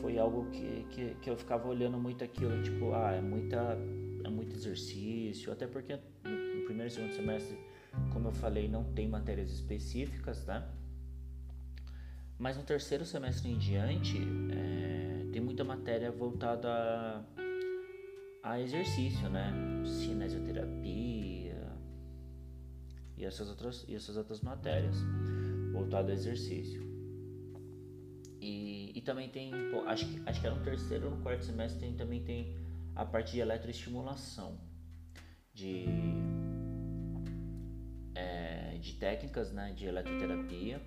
foi 0.00 0.18
algo 0.18 0.50
que, 0.50 0.86
que, 0.90 1.14
que 1.14 1.30
eu 1.30 1.36
ficava 1.36 1.68
olhando 1.68 1.98
muito 1.98 2.22
aquilo, 2.22 2.62
tipo, 2.62 2.92
ah, 2.92 3.12
é 3.12 3.20
muita 3.20 3.78
é 4.24 4.28
muito 4.28 4.54
exercício, 4.56 5.52
até 5.52 5.66
porque 5.66 5.94
no 5.94 6.64
primeiro 6.64 6.88
e 6.88 6.90
segundo 6.90 7.12
semestre 7.12 7.56
como 8.12 8.28
eu 8.28 8.32
falei, 8.32 8.68
não 8.68 8.84
tem 8.84 9.08
matérias 9.08 9.50
específicas, 9.50 10.44
tá? 10.44 10.68
Mas 12.38 12.56
no 12.56 12.62
terceiro 12.62 13.04
semestre 13.04 13.50
em 13.50 13.58
diante, 13.58 14.18
é, 14.52 15.26
tem 15.32 15.40
muita 15.40 15.64
matéria 15.64 16.10
voltada 16.10 16.68
a, 18.42 18.50
a 18.52 18.60
exercício, 18.60 19.28
né? 19.30 19.52
Cinesioterapia 19.84 21.56
e 23.16 23.24
essas 23.24 23.48
outras, 23.48 23.84
e 23.88 23.94
essas 23.94 24.16
outras 24.16 24.40
matérias 24.42 24.96
voltadas 25.72 26.10
a 26.10 26.14
exercício. 26.14 26.95
E, 28.96 29.00
também 29.00 29.28
tem, 29.28 29.52
acho, 29.86 30.06
que, 30.06 30.22
acho 30.26 30.40
que 30.40 30.46
era 30.46 30.56
no 30.56 30.64
terceiro 30.64 31.04
ou 31.06 31.16
no 31.16 31.22
quarto 31.22 31.44
semestre, 31.44 31.78
tem, 31.78 31.94
também 31.94 32.24
tem 32.24 32.56
a 32.94 33.04
parte 33.04 33.32
de 33.32 33.40
eletroestimulação, 33.40 34.58
de 35.52 35.84
de 38.86 38.94
técnicas 38.94 39.52
né, 39.52 39.72
de 39.74 39.86
eletroterapia. 39.86 40.80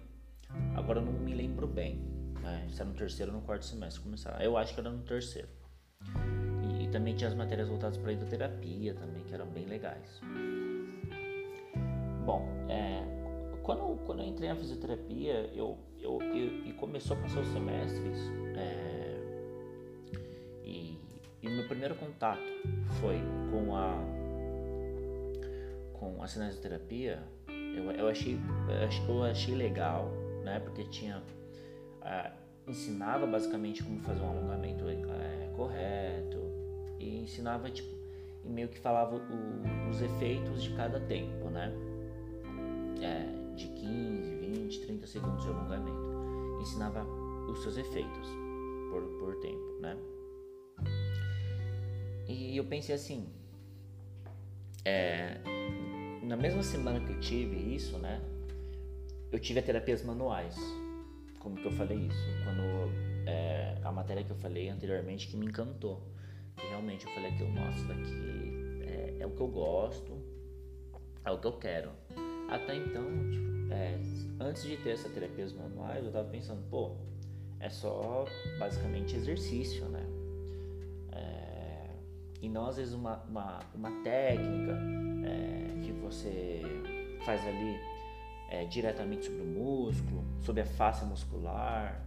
Agora 0.75 0.99
eu 0.99 1.05
não 1.05 1.11
me 1.11 1.33
lembro 1.33 1.67
bem. 1.67 1.99
Né? 2.41 2.65
Se 2.71 2.81
era 2.81 2.89
no 2.89 2.95
terceiro 2.95 3.33
ou 3.33 3.39
no 3.39 3.45
quarto 3.45 3.65
semestre 3.65 4.01
começar. 4.01 4.41
Eu 4.41 4.57
acho 4.57 4.73
que 4.73 4.79
era 4.79 4.89
no 4.89 5.03
terceiro. 5.03 5.49
E, 6.63 6.85
e 6.85 6.87
também 6.87 7.15
tinha 7.15 7.29
as 7.29 7.35
matérias 7.35 7.67
voltadas 7.67 7.97
para 7.97 8.13
hidroterapia 8.13 8.93
também, 8.93 9.23
que 9.25 9.33
eram 9.33 9.47
bem 9.47 9.65
legais. 9.65 10.21
Bom, 12.25 12.47
é, 12.69 13.03
quando, 13.63 13.97
quando 14.05 14.21
eu 14.21 14.27
entrei 14.27 14.49
na 14.49 14.55
fisioterapia, 14.55 15.51
eu, 15.53 15.77
eu, 15.99 16.21
eu, 16.21 16.58
começou 16.99 17.15
a 17.15 17.21
passar 17.21 17.39
os 17.39 17.47
semestres, 17.53 18.17
é, 18.57 19.17
e, 20.65 20.99
e 21.41 21.47
o 21.47 21.51
meu 21.51 21.65
primeiro 21.67 21.95
contato 21.95 22.43
foi 22.99 23.17
com 23.49 23.75
a 23.75 24.19
com 25.93 26.21
a 26.21 26.27
cinesioterapia 26.27 27.23
eu, 27.47 27.91
eu, 27.91 28.07
achei, 28.09 28.37
eu 29.07 29.23
achei 29.23 29.55
legal, 29.55 30.11
né? 30.43 30.59
Porque 30.59 30.83
tinha. 30.85 31.21
Ah, 32.01 32.31
ensinava 32.67 33.25
basicamente 33.25 33.83
como 33.83 33.99
fazer 34.01 34.21
um 34.21 34.29
alongamento 34.29 34.85
é, 34.87 35.51
correto 35.55 36.37
e 36.99 37.21
ensinava 37.21 37.69
tipo 37.69 37.97
e 38.45 38.49
meio 38.49 38.67
que 38.67 38.79
falava 38.79 39.15
o, 39.15 39.89
os 39.89 40.01
efeitos 40.01 40.63
de 40.63 40.73
cada 40.75 40.99
tempo, 40.99 41.49
né? 41.49 41.71
É, 43.01 43.55
de 43.55 43.67
15, 43.67 44.35
20, 44.35 44.79
30 44.81 45.07
segundos 45.07 45.43
de 45.43 45.49
alongamento. 45.49 46.08
Ensinava 46.59 47.05
os 47.49 47.61
seus 47.63 47.77
efeitos 47.77 48.27
por, 48.91 49.01
por 49.19 49.35
tempo, 49.39 49.79
né? 49.79 49.97
E 52.27 52.55
eu 52.57 52.65
pensei 52.65 52.93
assim, 52.93 53.27
é, 54.85 55.39
na 56.23 56.37
mesma 56.37 56.61
semana 56.61 56.99
que 56.99 57.11
eu 57.11 57.19
tive 57.19 57.75
isso, 57.75 57.97
né? 57.97 58.21
Eu 59.31 59.39
tive 59.39 59.61
terapias 59.61 60.03
manuais. 60.03 60.55
Como 61.39 61.55
que 61.55 61.65
eu 61.65 61.71
falei 61.71 61.97
isso? 61.97 62.25
Quando 62.43 62.91
é, 63.27 63.77
a 63.83 63.91
matéria 63.91 64.23
que 64.23 64.31
eu 64.31 64.35
falei 64.35 64.69
anteriormente 64.69 65.27
que 65.27 65.37
me 65.37 65.45
encantou. 65.45 66.01
Que 66.55 66.67
realmente 66.67 67.05
eu 67.05 67.11
falei 67.13 67.31
aquilo, 67.31 67.51
nossa, 67.51 67.83
daqui 67.85 68.81
é, 68.81 69.17
é 69.19 69.25
o 69.25 69.31
que 69.31 69.41
eu 69.41 69.47
gosto, 69.47 70.11
é 71.23 71.31
o 71.31 71.39
que 71.39 71.47
eu 71.47 71.53
quero. 71.53 71.91
Até 72.49 72.75
então, 72.75 73.03
tipo, 73.31 73.48
é, 73.71 73.97
antes 74.39 74.63
de 74.63 74.77
ter 74.77 74.91
essas 74.91 75.11
terapias 75.11 75.53
manuais, 75.53 76.05
eu 76.05 76.11
tava 76.11 76.27
pensando, 76.29 76.61
pô, 76.69 76.95
é 77.59 77.69
só 77.69 78.25
basicamente 78.57 79.15
exercício, 79.15 79.85
né? 79.89 80.05
É, 81.11 81.89
e 82.41 82.49
não 82.49 82.67
às 82.67 82.77
vezes 82.77 82.93
uma, 82.93 83.17
uma, 83.23 83.59
uma 83.75 83.91
técnica 84.03 84.77
é, 85.25 85.81
que 85.81 85.91
você 85.91 86.61
faz 87.25 87.45
ali 87.45 87.77
é, 88.49 88.65
diretamente 88.65 89.25
sobre 89.25 89.41
o 89.41 89.45
músculo, 89.45 90.23
sobre 90.41 90.61
a 90.61 90.65
face 90.65 91.05
muscular. 91.05 92.05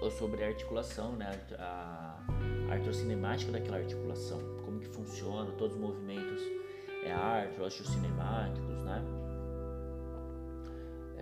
ou 0.00 0.10
sobre 0.10 0.44
a 0.44 0.48
articulação, 0.48 1.12
né? 1.12 1.30
A, 1.58 2.18
artrocinemática 2.70 3.52
daquela 3.52 3.76
articulação, 3.76 4.38
como 4.64 4.80
que 4.80 4.88
funciona, 4.88 5.50
todos 5.52 5.76
os 5.76 5.80
movimentos 5.80 6.42
é 7.04 7.12
artro, 7.12 7.64
osteocinemáticos, 7.64 8.82
né? 8.84 9.21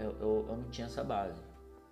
Eu, 0.01 0.17
eu, 0.19 0.47
eu, 0.49 0.57
não 0.57 0.71
tinha 0.71 0.87
essa 0.87 1.05
base, 1.05 1.43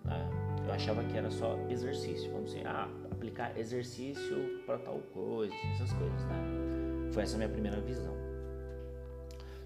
né? 0.05 0.29
Eu 0.67 0.73
achava 0.73 1.05
que 1.05 1.17
era 1.17 1.31
só 1.31 1.59
exercício, 1.69 2.31
vamos 2.33 2.53
dizer, 2.53 2.67
ah, 2.67 2.89
aplicar 3.11 3.57
exercício 3.59 4.63
para 4.65 4.79
tal 4.79 4.99
coisa, 5.13 5.55
essas 5.75 5.93
coisas, 5.93 6.25
né? 6.25 7.11
Foi 7.13 7.23
essa 7.23 7.37
minha 7.37 7.49
primeira 7.49 7.81
visão. 7.81 8.15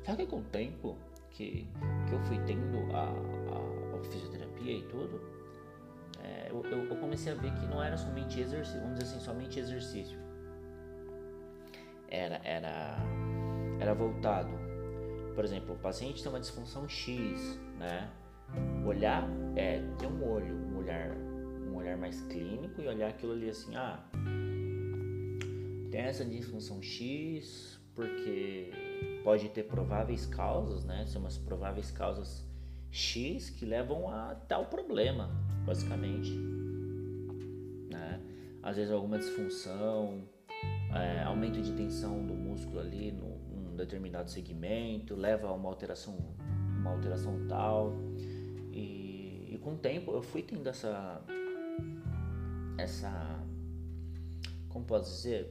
Só 0.04 0.16
que 0.16 0.26
com 0.26 0.38
o 0.38 0.42
tempo 0.42 0.96
que, 1.30 1.68
que 2.08 2.12
eu 2.12 2.20
fui 2.24 2.38
tendo 2.40 2.78
a, 2.92 3.04
a, 3.04 3.96
a 3.96 4.04
fisioterapia 4.04 4.78
e 4.78 4.82
tudo, 4.88 5.20
é, 6.22 6.48
eu, 6.50 6.64
eu, 6.64 6.96
comecei 6.96 7.32
a 7.32 7.36
ver 7.36 7.52
que 7.54 7.66
não 7.66 7.82
era 7.82 7.96
somente 7.96 8.40
exercício, 8.40 8.80
vamos 8.80 8.98
dizer 8.98 9.14
assim, 9.14 9.24
somente 9.24 9.58
exercício. 9.60 10.18
Era, 12.08 12.40
era, 12.44 12.96
era 13.80 13.94
voltado, 13.94 14.50
por 15.34 15.44
exemplo, 15.44 15.74
o 15.74 15.78
paciente 15.78 16.22
tem 16.22 16.30
uma 16.30 16.40
disfunção 16.40 16.88
X, 16.88 17.58
né? 17.78 18.10
Olhar 18.86 19.28
é 19.56 19.80
ter 19.98 20.06
um 20.06 20.28
olho, 20.28 20.54
um 20.54 20.78
olhar, 20.78 21.16
um 21.70 21.76
olhar 21.76 21.96
mais 21.96 22.20
clínico 22.22 22.80
e 22.80 22.88
olhar 22.88 23.08
aquilo 23.08 23.32
ali 23.32 23.48
assim, 23.48 23.74
ah, 23.76 24.02
tem 25.90 26.00
essa 26.00 26.24
disfunção 26.24 26.82
X 26.82 27.78
porque 27.94 28.70
pode 29.22 29.48
ter 29.50 29.64
prováveis 29.64 30.26
causas, 30.26 30.84
né? 30.84 31.04
São 31.06 31.20
umas 31.20 31.36
prováveis 31.36 31.90
causas 31.90 32.44
X 32.90 33.50
que 33.50 33.64
levam 33.64 34.08
a 34.08 34.34
tal 34.48 34.66
problema, 34.66 35.30
basicamente. 35.64 36.30
Né? 37.90 38.20
Às 38.62 38.76
vezes 38.76 38.92
alguma 38.92 39.18
disfunção, 39.18 40.22
é, 40.94 41.22
aumento 41.22 41.60
de 41.60 41.72
tensão 41.72 42.26
do 42.26 42.34
músculo 42.34 42.80
ali 42.80 43.12
num 43.12 43.76
determinado 43.76 44.30
segmento, 44.30 45.14
leva 45.14 45.48
a 45.48 45.52
uma 45.52 45.68
alteração, 45.68 46.16
uma 46.78 46.90
alteração 46.90 47.46
tal. 47.48 47.92
Com 49.62 49.74
o 49.74 49.78
tempo 49.78 50.12
eu 50.12 50.22
fui 50.22 50.42
tendo 50.42 50.68
essa, 50.68 51.22
essa, 52.76 53.40
como 54.68 54.84
posso 54.84 55.10
dizer, 55.14 55.48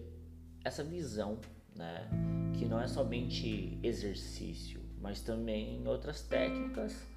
essa 0.64 0.84
visão, 0.84 1.40
né? 1.76 2.10
Que 2.58 2.66
não 2.66 2.80
é 2.80 2.88
somente 2.88 3.80
exercício, 3.82 4.82
mas 5.00 5.22
também 5.22 5.88
outras 5.88 6.22
técnicas 6.22 7.08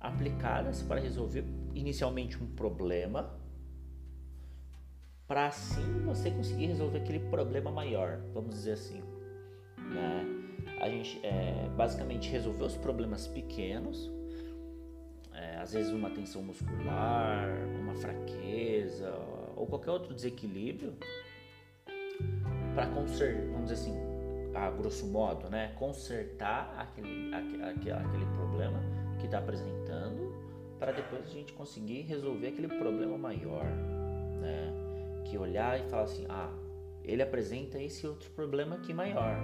aplicadas 0.00 0.82
para 0.82 1.00
resolver 1.00 1.44
inicialmente 1.74 2.42
um 2.42 2.46
problema, 2.54 3.36
para 5.26 5.46
assim 5.46 6.04
você 6.04 6.30
conseguir 6.30 6.66
resolver 6.66 6.98
aquele 6.98 7.20
problema 7.30 7.70
maior, 7.70 8.20
vamos 8.32 8.54
dizer 8.54 8.72
assim, 8.72 9.02
né? 9.92 10.24
A 10.80 10.88
gente 10.88 11.18
é, 11.24 11.68
basicamente 11.76 12.30
resolveu 12.30 12.66
os 12.66 12.76
problemas 12.76 13.26
pequenos, 13.26 14.10
às 15.64 15.72
vezes 15.72 15.92
uma 15.92 16.10
tensão 16.10 16.42
muscular, 16.42 17.48
uma 17.80 17.94
fraqueza 17.94 19.10
ou 19.56 19.66
qualquer 19.66 19.92
outro 19.92 20.14
desequilíbrio, 20.14 20.92
para 22.74 22.86
consertar, 22.88 23.46
vamos 23.46 23.70
dizer 23.70 23.74
assim, 23.74 23.96
a 24.54 24.70
grosso 24.70 25.06
modo, 25.06 25.48
né, 25.48 25.72
consertar 25.78 26.74
aquele, 26.78 27.34
aquele, 27.34 27.92
aquele 27.92 28.26
problema 28.36 28.78
que 29.18 29.24
está 29.24 29.38
apresentando 29.38 30.34
para 30.78 30.92
depois 30.92 31.24
a 31.24 31.30
gente 31.30 31.54
conseguir 31.54 32.02
resolver 32.02 32.48
aquele 32.48 32.68
problema 32.68 33.16
maior, 33.16 33.64
né? 33.64 34.70
Que 35.24 35.38
olhar 35.38 35.80
e 35.80 35.88
falar 35.88 36.02
assim, 36.02 36.26
ah, 36.28 36.52
ele 37.02 37.22
apresenta 37.22 37.80
esse 37.80 38.06
outro 38.06 38.28
problema 38.32 38.76
aqui 38.76 38.92
maior. 38.92 39.38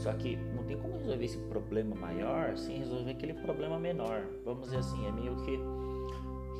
Só 0.00 0.10
que 0.14 0.34
não 0.36 0.64
tem 0.64 0.78
como 0.78 0.96
resolver 0.96 1.24
esse 1.24 1.36
problema 1.36 1.94
maior 1.94 2.56
sem 2.56 2.78
resolver 2.78 3.10
aquele 3.10 3.34
problema 3.34 3.78
menor. 3.78 4.26
Vamos 4.44 4.64
dizer 4.64 4.78
assim, 4.78 5.06
é 5.06 5.12
meio 5.12 5.36
que 5.44 5.58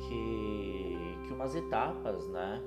que, 0.07 1.25
que 1.25 1.33
umas 1.33 1.55
etapas, 1.55 2.27
né? 2.29 2.61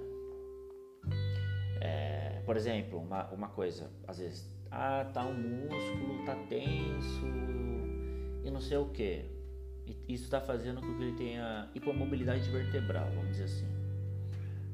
É, 1.80 2.42
por 2.44 2.56
exemplo, 2.56 2.98
uma, 2.98 3.30
uma 3.30 3.48
coisa, 3.48 3.88
às 4.08 4.18
vezes, 4.18 4.52
ah, 4.70 5.08
tá 5.12 5.24
um 5.24 5.34
músculo, 5.34 6.24
tá 6.26 6.34
tenso 6.48 7.26
e 8.42 8.50
não 8.50 8.60
sei 8.60 8.76
o 8.76 8.86
que 8.86 9.24
isso 10.08 10.24
está 10.24 10.40
fazendo 10.40 10.80
com 10.80 10.96
que 10.96 11.02
ele 11.04 11.16
tenha 11.16 11.70
hipomobilidade 11.72 12.50
vertebral, 12.50 13.06
vamos 13.14 13.30
dizer 13.30 13.44
assim. 13.44 13.68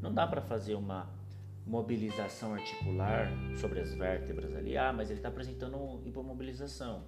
Não 0.01 0.15
dá 0.15 0.27
para 0.27 0.41
fazer 0.41 0.77
uma 0.77 1.20
mobilização 1.67 2.55
articular 2.55 3.31
sobre 3.57 3.81
as 3.81 3.95
vértebras 3.95 4.55
ali. 4.55 4.77
Ah, 4.77 4.93
mas 4.93 5.11
ele 5.11 5.19
está 5.19 5.29
apresentando 5.29 6.01
hipomobilização. 6.05 7.05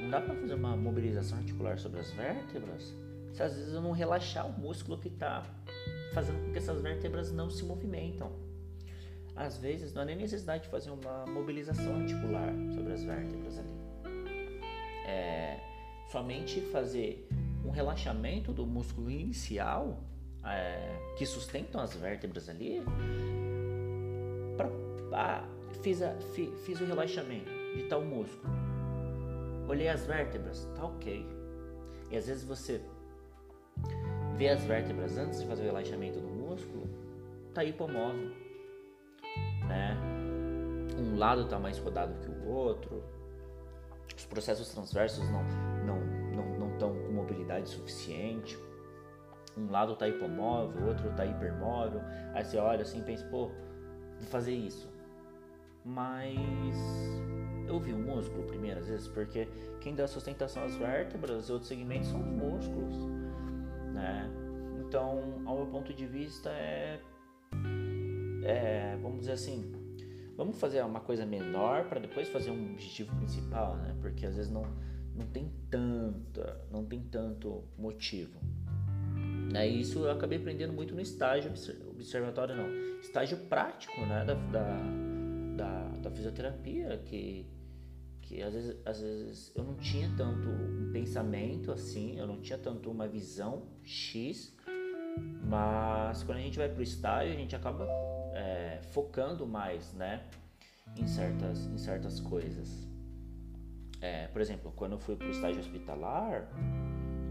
Não 0.00 0.10
dá 0.10 0.20
para 0.20 0.34
fazer 0.34 0.54
uma 0.54 0.76
mobilização 0.76 1.38
articular 1.38 1.78
sobre 1.78 2.00
as 2.00 2.10
vértebras 2.12 2.94
se 3.32 3.42
às 3.42 3.54
vezes 3.54 3.72
eu 3.72 3.80
não 3.80 3.92
relaxar 3.92 4.46
o 4.46 4.52
músculo 4.52 4.98
que 4.98 5.08
está 5.08 5.42
fazendo 6.12 6.44
com 6.44 6.52
que 6.52 6.58
essas 6.58 6.80
vértebras 6.80 7.32
não 7.32 7.48
se 7.48 7.64
movimentam. 7.64 8.32
Às 9.36 9.56
vezes 9.58 9.94
não 9.94 10.02
há 10.02 10.04
nem 10.04 10.16
necessidade 10.16 10.64
de 10.64 10.68
fazer 10.68 10.90
uma 10.90 11.24
mobilização 11.26 11.96
articular 11.96 12.52
sobre 12.74 12.92
as 12.92 13.04
vértebras 13.04 13.58
ali. 13.58 13.80
É, 15.06 15.60
somente 16.10 16.60
fazer 16.72 17.28
um 17.64 17.70
relaxamento 17.70 18.52
do 18.52 18.66
músculo 18.66 19.10
inicial 19.10 20.02
é, 20.44 21.14
que 21.16 21.24
sustentam 21.24 21.80
as 21.80 21.94
vértebras 21.94 22.48
ali, 22.48 22.82
pra, 25.08 25.44
fiz, 25.82 26.02
a, 26.02 26.12
fi, 26.34 26.52
fiz 26.64 26.80
o 26.80 26.84
relaxamento 26.84 27.50
de 27.74 27.84
tal 27.84 28.02
músculo, 28.02 28.52
olhei 29.68 29.88
as 29.88 30.06
vértebras, 30.06 30.68
tá 30.74 30.84
ok. 30.84 31.26
E 32.10 32.16
às 32.16 32.26
vezes 32.26 32.44
você 32.44 32.80
vê 34.36 34.48
as 34.48 34.64
vértebras 34.64 35.16
antes 35.16 35.40
de 35.40 35.46
fazer 35.46 35.62
o 35.62 35.66
relaxamento 35.66 36.18
do 36.18 36.28
músculo, 36.28 36.88
tá 37.54 37.64
hipomóvel, 37.64 38.30
né? 39.68 39.96
Um 40.98 41.16
lado 41.16 41.48
tá 41.48 41.58
mais 41.58 41.78
rodado 41.78 42.14
que 42.20 42.28
o 42.28 42.48
outro, 42.48 43.02
os 44.16 44.26
processos 44.26 44.68
transversos 44.70 45.24
não 45.30 45.42
não 45.86 46.00
não 46.34 46.58
não 46.58 46.72
estão 46.72 46.94
com 46.94 47.12
mobilidade 47.12 47.68
suficiente. 47.68 48.58
Um 49.56 49.70
lado 49.70 49.94
está 49.94 50.08
hipomóvel, 50.08 50.82
o 50.82 50.88
outro 50.88 51.10
está 51.10 51.24
hipermóvel. 51.24 52.00
Aí 52.34 52.44
você 52.44 52.56
olha 52.56 52.82
assim 52.82 53.00
e 53.00 53.02
pensa, 53.02 53.26
pô, 53.26 53.50
vou 54.20 54.28
fazer 54.28 54.54
isso. 54.54 54.88
Mas 55.84 56.36
eu 57.66 57.78
vi 57.80 57.92
o 57.92 57.98
músculo 57.98 58.44
primeiro, 58.44 58.80
às 58.80 58.88
vezes, 58.88 59.08
porque 59.08 59.48
quem 59.80 59.94
dá 59.94 60.06
sustentação 60.06 60.64
às 60.64 60.76
vértebras 60.76 61.48
e 61.48 61.52
outros 61.52 61.68
segmentos 61.68 62.08
são 62.08 62.20
os 62.20 62.26
músculos, 62.26 62.94
né? 63.94 64.30
Então, 64.80 65.42
ao 65.46 65.56
meu 65.56 65.66
ponto 65.66 65.94
de 65.94 66.06
vista, 66.06 66.50
é, 66.50 67.00
é 68.42 68.98
vamos 69.00 69.20
dizer 69.20 69.32
assim, 69.32 69.72
vamos 70.36 70.58
fazer 70.58 70.82
uma 70.82 71.00
coisa 71.00 71.24
menor 71.24 71.88
para 71.88 72.00
depois 72.00 72.28
fazer 72.28 72.50
um 72.50 72.72
objetivo 72.72 73.14
principal, 73.16 73.76
né? 73.76 73.96
Porque 74.00 74.26
às 74.26 74.36
vezes 74.36 74.50
não, 74.50 74.64
não 75.14 75.26
tem 75.26 75.50
tanta, 75.70 76.60
não 76.70 76.84
tem 76.84 77.00
tanto 77.00 77.64
motivo. 77.78 78.38
Né? 79.52 79.66
Isso 79.66 80.00
eu 80.00 80.10
acabei 80.10 80.38
aprendendo 80.38 80.72
muito 80.72 80.94
no 80.94 81.00
estágio 81.00 81.50
observatório 82.00 82.56
não, 82.56 83.00
estágio 83.00 83.36
prático, 83.48 84.00
né, 84.00 84.24
da, 84.24 84.34
da, 84.34 84.76
da, 85.56 85.88
da 85.98 86.10
fisioterapia 86.10 86.98
que 87.04 87.46
que 88.22 88.40
às 88.42 88.54
vezes, 88.54 88.76
às 88.86 89.00
vezes 89.00 89.52
eu 89.56 89.64
não 89.64 89.74
tinha 89.74 90.08
tanto 90.16 90.48
um 90.48 90.92
pensamento 90.92 91.72
assim, 91.72 92.16
eu 92.16 92.28
não 92.28 92.40
tinha 92.40 92.56
tanto 92.56 92.88
uma 92.88 93.08
visão 93.08 93.66
X, 93.82 94.56
mas 95.42 96.22
quando 96.22 96.38
a 96.38 96.40
gente 96.40 96.56
vai 96.56 96.68
para 96.68 96.78
o 96.78 96.82
estágio 96.82 97.34
a 97.34 97.36
gente 97.36 97.56
acaba 97.56 97.88
é, 98.32 98.78
focando 98.92 99.44
mais, 99.48 99.92
né, 99.94 100.22
em 100.96 101.08
certas, 101.08 101.66
em 101.66 101.76
certas 101.76 102.20
coisas. 102.20 102.88
É, 104.00 104.28
por 104.28 104.40
exemplo, 104.40 104.72
quando 104.76 104.92
eu 104.92 104.98
fui 104.98 105.16
para 105.16 105.26
o 105.26 105.30
estágio 105.30 105.60
hospitalar, 105.60 106.48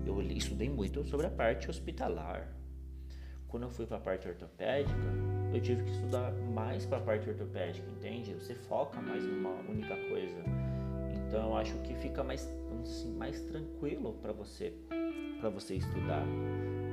eu 0.06 0.22
estudei 0.22 0.70
muito 0.70 1.04
sobre 1.06 1.28
a 1.28 1.30
parte 1.30 1.70
hospitalar. 1.70 2.59
Quando 3.50 3.64
eu 3.64 3.70
fui 3.70 3.86
para 3.86 3.98
a 3.98 4.00
parte 4.00 4.28
ortopédica, 4.28 4.94
eu 5.54 5.60
tive 5.60 5.84
que 5.84 5.92
estudar 5.92 6.32
mais 6.54 6.86
para 6.86 7.00
a 7.00 7.02
parte 7.02 7.28
ortopédica, 7.28 7.90
entende? 7.90 8.34
Você 8.36 8.54
foca 8.54 9.02
mais 9.02 9.24
numa 9.24 9.50
única 9.68 9.96
coisa. 10.10 10.44
Então 11.28 11.50
eu 11.50 11.58
acho 11.58 11.76
que 11.80 11.96
fica 11.96 12.24
mais, 12.24 12.48
assim, 12.82 13.12
mais 13.16 13.42
tranquilo 13.42 14.14
para 14.22 14.32
você, 14.32 14.74
para 15.40 15.50
você 15.50 15.76
estudar. 15.76 16.26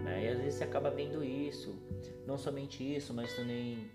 Né? 0.05 0.25
E 0.25 0.29
às 0.29 0.39
vezes 0.39 0.55
você 0.55 0.65
acaba 0.65 0.91
vendo 0.91 1.23
isso, 1.23 1.75
não 2.27 2.39
somente 2.39 2.83
isso, 2.83 3.13
mas 3.13 3.35
também 3.37 3.91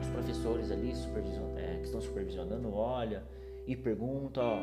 os 0.00 0.08
professores 0.08 0.72
ali 0.72 0.94
supervision, 0.94 1.56
é, 1.56 1.76
que 1.76 1.84
estão 1.84 2.00
supervisionando, 2.00 2.74
olha 2.74 3.22
e 3.66 3.76
pergunta, 3.76 4.40
ó, 4.40 4.60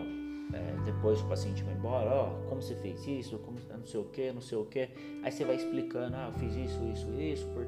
é, 0.53 0.83
depois 0.85 1.21
o 1.21 1.27
paciente 1.27 1.63
vai 1.63 1.73
embora, 1.73 2.09
ó, 2.09 2.29
como 2.47 2.61
você 2.61 2.75
fez 2.75 3.05
isso, 3.05 3.37
como 3.39 3.57
não 3.69 3.85
sei 3.85 3.99
o 3.99 4.05
que, 4.05 4.31
não 4.31 4.41
sei 4.41 4.57
o 4.57 4.65
que, 4.65 4.89
aí 5.23 5.31
você 5.31 5.43
vai 5.43 5.55
explicando, 5.55 6.15
ah, 6.15 6.31
eu 6.31 6.39
fiz 6.39 6.55
isso, 6.55 6.83
isso, 6.85 7.11
isso, 7.19 7.47
por 7.49 7.65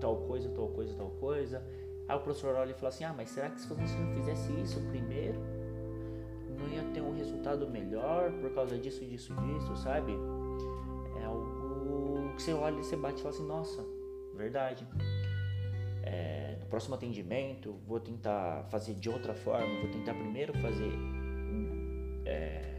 tal 0.00 0.16
coisa, 0.16 0.48
tal 0.48 0.68
coisa, 0.68 0.94
tal 0.94 1.10
coisa. 1.20 1.62
Aí 2.08 2.16
o 2.16 2.20
professor 2.20 2.54
olha 2.56 2.72
e 2.72 2.74
fala 2.74 2.88
assim: 2.88 3.04
ah, 3.04 3.14
mas 3.16 3.30
será 3.30 3.48
que 3.50 3.60
se 3.60 3.68
você 3.68 3.80
não 3.80 4.14
fizesse 4.14 4.52
isso 4.60 4.80
primeiro, 4.90 5.38
não 6.58 6.68
ia 6.68 6.82
ter 6.92 7.00
um 7.00 7.14
resultado 7.14 7.68
melhor 7.70 8.32
por 8.32 8.52
causa 8.52 8.76
disso, 8.76 9.04
disso, 9.04 9.34
disso, 9.34 9.76
sabe? 9.76 10.12
É 11.20 11.24
algo 11.24 12.34
que 12.36 12.42
você 12.42 12.52
olha 12.52 12.74
e 12.74 12.84
você 12.84 12.96
bate 12.96 13.18
e 13.18 13.22
fala 13.22 13.34
assim: 13.34 13.46
nossa, 13.46 13.84
verdade. 14.34 14.86
É, 16.02 16.56
no 16.60 16.66
próximo 16.66 16.96
atendimento, 16.96 17.76
vou 17.86 18.00
tentar 18.00 18.64
fazer 18.70 18.94
de 18.94 19.08
outra 19.08 19.34
forma, 19.34 19.80
vou 19.80 19.90
tentar 19.90 20.14
primeiro 20.14 20.52
fazer. 20.58 20.92
É, 22.32 22.72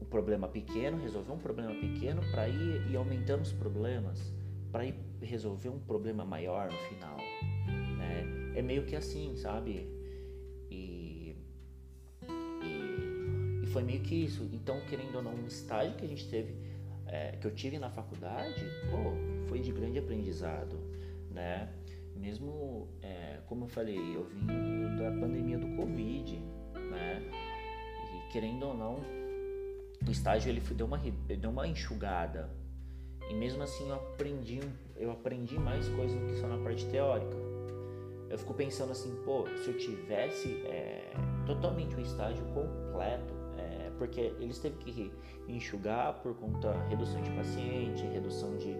um 0.00 0.04
problema 0.04 0.48
pequeno, 0.48 1.02
resolver 1.02 1.32
um 1.32 1.38
problema 1.38 1.74
pequeno 1.74 2.22
para 2.30 2.48
ir, 2.48 2.90
ir 2.90 2.96
aumentando 2.96 3.42
os 3.42 3.52
problemas, 3.52 4.32
para 4.70 4.84
ir 4.86 4.94
resolver 5.20 5.68
um 5.68 5.78
problema 5.78 6.24
maior 6.24 6.70
no 6.70 6.78
final. 6.88 7.16
Né? 7.98 8.52
É 8.56 8.62
meio 8.62 8.84
que 8.86 8.96
assim, 8.96 9.36
sabe? 9.36 9.86
E, 10.70 11.36
e, 12.62 13.62
e, 13.62 13.66
foi 13.66 13.82
meio 13.82 14.00
que 14.00 14.14
isso. 14.14 14.48
Então, 14.52 14.80
querendo 14.88 15.16
ou 15.16 15.22
não, 15.22 15.34
um 15.34 15.46
estágio 15.46 15.96
que 15.96 16.04
a 16.04 16.08
gente 16.08 16.28
teve, 16.28 16.54
é, 17.06 17.32
que 17.32 17.46
eu 17.46 17.54
tive 17.54 17.78
na 17.78 17.90
faculdade, 17.90 18.64
pô, 18.90 19.48
foi 19.48 19.60
de 19.60 19.72
grande 19.72 19.98
aprendizado, 19.98 20.78
né? 21.30 21.68
Mesmo, 22.16 22.88
é, 23.02 23.38
como 23.46 23.64
eu 23.64 23.68
falei, 23.68 23.98
eu 24.14 24.24
vim 24.24 24.46
da 24.96 25.10
pandemia 25.20 25.58
do 25.58 25.74
Covid, 25.76 26.38
né? 26.90 27.49
Querendo 28.30 28.66
ou 28.66 28.74
não, 28.74 29.00
o 30.06 30.10
estágio 30.10 30.50
ele 30.50 30.60
deu 30.60 30.86
uma, 30.86 30.98
deu 30.98 31.50
uma 31.50 31.66
enxugada. 31.66 32.48
E 33.28 33.34
mesmo 33.34 33.62
assim 33.62 33.88
eu 33.88 33.94
aprendi, 33.94 34.60
eu 34.96 35.10
aprendi 35.10 35.58
mais 35.58 35.88
coisas 35.88 36.18
do 36.18 36.26
que 36.26 36.36
só 36.36 36.48
na 36.48 36.58
parte 36.58 36.86
teórica. 36.86 37.36
Eu 38.28 38.38
fico 38.38 38.54
pensando 38.54 38.92
assim, 38.92 39.14
pô, 39.24 39.44
se 39.56 39.68
eu 39.68 39.76
tivesse 39.76 40.48
é, 40.66 41.12
totalmente 41.44 41.96
o 41.96 42.00
estágio 42.00 42.44
completo, 42.54 43.34
é, 43.58 43.90
porque 43.98 44.20
eles 44.38 44.58
teve 44.60 44.76
que 44.76 45.12
enxugar 45.48 46.14
por 46.22 46.34
conta 46.36 46.72
redução 46.88 47.20
de 47.22 47.30
paciente, 47.30 48.04
redução 48.04 48.56
de, 48.56 48.74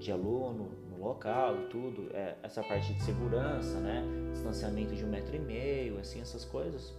de 0.00 0.10
aluno 0.10 0.70
no 0.90 1.04
local 1.04 1.56
e 1.56 1.66
tudo, 1.68 2.10
é, 2.12 2.36
essa 2.42 2.62
parte 2.62 2.92
de 2.92 3.02
segurança, 3.02 3.78
né, 3.78 4.02
distanciamento 4.32 4.94
de 4.94 5.04
um 5.04 5.08
metro 5.08 5.34
e 5.36 5.38
meio, 5.38 5.98
assim, 5.98 6.20
essas 6.20 6.44
coisas, 6.44 6.92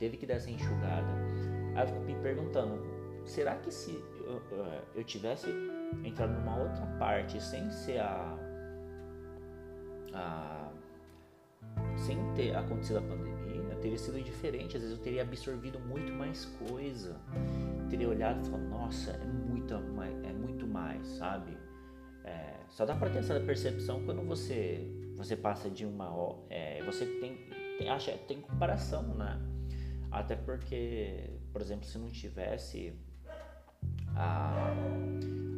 teve 0.00 0.16
que 0.16 0.26
dar 0.26 0.34
essa 0.34 0.50
enxugada. 0.50 1.12
Aí 1.76 1.82
eu 1.82 1.86
fico 1.86 2.00
me 2.00 2.14
perguntando, 2.16 2.82
será 3.24 3.54
que 3.56 3.70
se 3.70 4.02
eu, 4.26 4.42
eu 4.96 5.04
tivesse 5.04 5.48
entrado 6.04 6.32
numa 6.32 6.56
outra 6.56 6.84
parte 6.98 7.40
sem 7.40 7.70
ser 7.70 7.98
a, 7.98 8.36
a 10.12 10.72
sem 11.96 12.18
ter 12.34 12.56
acontecido 12.56 12.98
a 12.98 13.02
pandemia, 13.02 13.76
teria 13.80 13.98
sido 13.98 14.20
diferente. 14.22 14.76
Às 14.76 14.82
vezes 14.82 14.96
eu 14.96 15.02
teria 15.02 15.22
absorvido 15.22 15.78
muito 15.80 16.12
mais 16.12 16.44
coisa, 16.68 17.20
teria 17.88 18.08
olhado 18.08 18.40
e 18.40 18.50
falado, 18.50 18.68
nossa, 18.68 19.12
é 19.12 19.24
muito 19.24 19.74
é 19.74 20.32
muito 20.32 20.66
mais, 20.66 21.06
sabe? 21.06 21.56
É, 22.24 22.54
só 22.68 22.84
dá 22.84 22.94
para 22.94 23.10
ter 23.10 23.18
essa 23.18 23.38
percepção 23.40 24.04
quando 24.04 24.22
você 24.22 24.90
você 25.16 25.36
passa 25.36 25.68
de 25.68 25.84
uma 25.84 26.08
é, 26.48 26.82
você 26.84 27.04
tem, 27.04 27.36
tem 27.78 27.90
acha 27.90 28.12
tem 28.26 28.40
comparação, 28.40 29.02
né? 29.14 29.38
Até 30.10 30.34
porque 30.36 31.30
por 31.52 31.60
exemplo, 31.60 31.84
se 31.84 31.98
não 31.98 32.10
tivesse 32.10 32.94
a, 34.14 34.72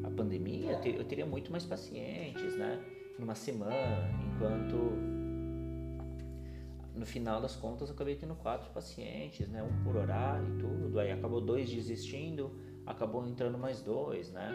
a 0.04 0.10
pandemia, 0.10 0.80
eu 0.84 1.04
teria 1.04 1.26
muito 1.26 1.50
mais 1.50 1.64
pacientes, 1.64 2.56
né? 2.56 2.82
Numa 3.18 3.34
semana, 3.34 4.10
enquanto 4.26 4.76
no 6.94 7.06
final 7.06 7.40
das 7.40 7.56
contas 7.56 7.88
eu 7.88 7.94
acabei 7.94 8.16
tendo 8.16 8.34
quatro 8.34 8.70
pacientes, 8.70 9.48
né? 9.48 9.62
Um 9.62 9.84
por 9.84 9.96
horário 9.96 10.46
e 10.54 10.58
tudo. 10.58 10.98
Aí 10.98 11.10
acabou 11.12 11.40
dois 11.40 11.70
desistindo, 11.70 12.58
acabou 12.86 13.26
entrando 13.26 13.58
mais 13.58 13.82
dois, 13.82 14.30
né? 14.32 14.54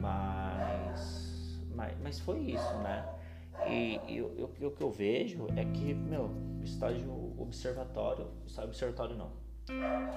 Mas, 0.00 1.60
mas, 1.74 1.96
mas 2.00 2.20
foi 2.20 2.40
isso, 2.40 2.74
né? 2.78 3.08
E, 3.68 4.00
e 4.08 4.22
o 4.22 4.70
que 4.70 4.82
eu 4.82 4.90
vejo 4.90 5.46
é 5.56 5.64
que, 5.64 5.94
meu, 5.94 6.30
estágio 6.62 7.27
observatório, 7.38 8.26
observatório 8.62 9.16
não, 9.16 9.32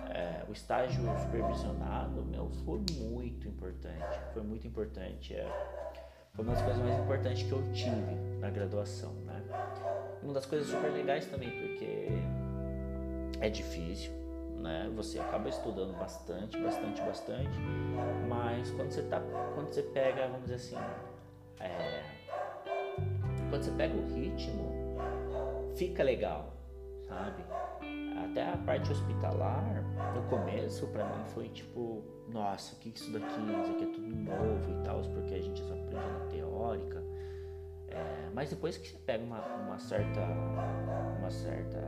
é, 0.09 0.45
o 0.47 0.53
estágio 0.53 1.03
supervisionado, 1.19 2.23
meu, 2.23 2.49
foi 2.63 2.79
muito 2.99 3.47
importante. 3.47 4.19
Foi 4.33 4.41
muito 4.43 4.65
importante. 4.65 5.33
É, 5.33 5.45
foi 6.33 6.45
uma 6.45 6.53
das 6.53 6.63
coisas 6.63 6.81
mais 6.81 6.97
importantes 6.99 7.43
que 7.43 7.51
eu 7.51 7.61
tive 7.73 8.15
na 8.39 8.49
graduação, 8.49 9.13
né? 9.25 9.43
Uma 10.23 10.33
das 10.33 10.45
coisas 10.45 10.69
super 10.69 10.89
legais 10.91 11.25
também, 11.25 11.49
porque 11.49 12.07
é 13.41 13.49
difícil, 13.49 14.13
né? 14.61 14.89
Você 14.95 15.19
acaba 15.19 15.49
estudando 15.49 15.97
bastante, 15.97 16.57
bastante, 16.57 17.01
bastante, 17.01 17.57
mas 18.29 18.71
quando 18.71 18.91
você 18.91 19.01
tá, 19.03 19.21
quando 19.53 19.73
você 19.73 19.83
pega, 19.83 20.27
vamos 20.27 20.43
dizer 20.43 20.55
assim, 20.55 20.77
é, 21.59 22.03
quando 23.49 23.63
você 23.63 23.71
pega 23.71 23.93
o 23.93 24.07
ritmo, 24.13 24.95
fica 25.75 26.03
legal, 26.03 26.53
sabe? 27.11 27.43
até 28.31 28.49
a 28.49 28.57
parte 28.57 28.91
hospitalar, 28.91 29.83
no 30.15 30.23
começo, 30.23 30.87
para 30.87 31.05
mim 31.05 31.23
foi 31.25 31.49
tipo, 31.49 32.01
nossa, 32.29 32.75
o 32.75 32.79
que 32.79 32.89
é 32.89 32.91
isso 32.93 33.11
daqui? 33.11 33.41
Isso 33.61 33.71
aqui 33.71 33.83
é 33.83 33.87
tudo 33.87 34.15
novo 34.15 34.71
e 34.71 34.83
tal, 34.83 35.01
porque 35.13 35.35
a 35.35 35.41
gente 35.41 35.61
só 35.61 35.73
aprende 35.73 35.95
na 35.95 36.25
teórica. 36.29 37.03
É, 37.89 38.29
mas 38.33 38.49
depois 38.49 38.77
que 38.77 38.87
você 38.87 38.97
pega 38.99 39.23
uma, 39.23 39.39
uma 39.39 39.77
certa. 39.77 40.21
Uma 41.19 41.29
certa. 41.29 41.81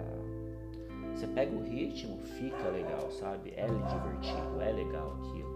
Você 1.14 1.28
pega 1.28 1.56
o 1.56 1.64
ritmo, 1.64 2.18
fica 2.24 2.70
legal, 2.70 3.10
sabe? 3.12 3.54
É 3.56 3.66
divertido, 3.66 4.62
é 4.62 4.72
legal 4.72 5.18
aquilo. 5.22 5.54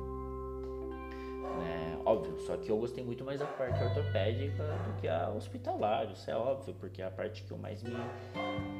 É, 1.65 1.97
óbvio, 2.05 2.39
só 2.39 2.55
que 2.55 2.69
eu 2.69 2.77
gostei 2.77 3.03
muito 3.03 3.25
mais 3.25 3.39
da 3.39 3.47
parte 3.47 3.83
ortopédica 3.83 4.63
do 4.63 5.01
que 5.01 5.07
a 5.07 5.29
hospitalar, 5.29 6.11
isso 6.11 6.29
é 6.29 6.35
óbvio, 6.35 6.75
porque 6.79 7.01
é 7.01 7.05
a 7.05 7.11
parte 7.11 7.43
que 7.43 7.51
eu 7.51 7.57
mais 7.57 7.81
me. 7.81 7.95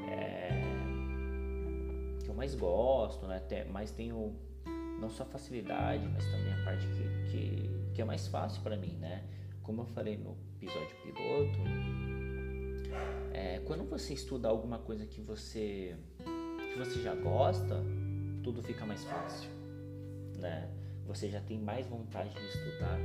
É, 0.10 0.77
mais 2.38 2.54
gosto, 2.54 3.26
né? 3.26 3.42
Mais 3.72 3.90
tenho 3.92 4.36
não 5.02 5.10
só 5.10 5.26
facilidade, 5.26 6.08
mas 6.08 6.24
também 6.26 6.54
a 6.54 6.64
parte 6.64 6.86
que, 6.88 7.32
que, 7.32 7.94
que 7.96 8.02
é 8.02 8.06
mais 8.06 8.28
fácil 8.28 8.62
para 8.62 8.78
mim, 8.78 8.96
né? 8.98 9.24
Como 9.64 9.82
eu 9.82 9.86
falei 9.88 10.18
no 10.18 10.38
episódio 10.56 10.96
piloto, 11.02 11.60
é, 13.34 13.60
quando 13.66 13.84
você 13.90 14.14
estuda 14.14 14.48
alguma 14.48 14.78
coisa 14.78 15.06
que 15.06 15.20
você 15.20 15.98
que 16.72 16.78
você 16.78 17.02
já 17.02 17.16
gosta, 17.16 17.84
tudo 18.44 18.62
fica 18.62 18.86
mais 18.86 19.04
fácil, 19.04 19.50
né? 20.38 20.70
Você 21.08 21.30
já 21.30 21.42
tem 21.42 21.58
mais 21.60 21.88
vontade 21.88 22.30
de 22.30 22.46
estudar 22.46 23.00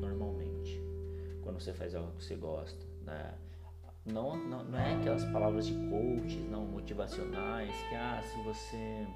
normalmente 0.00 0.78
quando 1.42 1.58
você 1.60 1.72
faz 1.72 1.94
algo 1.94 2.12
que 2.12 2.24
você 2.24 2.36
gosta, 2.36 2.84
né? 3.02 3.34
Não, 4.06 4.36
não, 4.36 4.64
não 4.64 4.78
é 4.78 4.94
aquelas 4.94 5.24
palavras 5.24 5.66
de 5.66 5.74
coach, 5.74 6.38
não 6.50 6.64
motivacionais, 6.64 7.74
que 7.88 7.94
ah, 7.94 8.20
se 8.22 8.42
você 8.42 9.06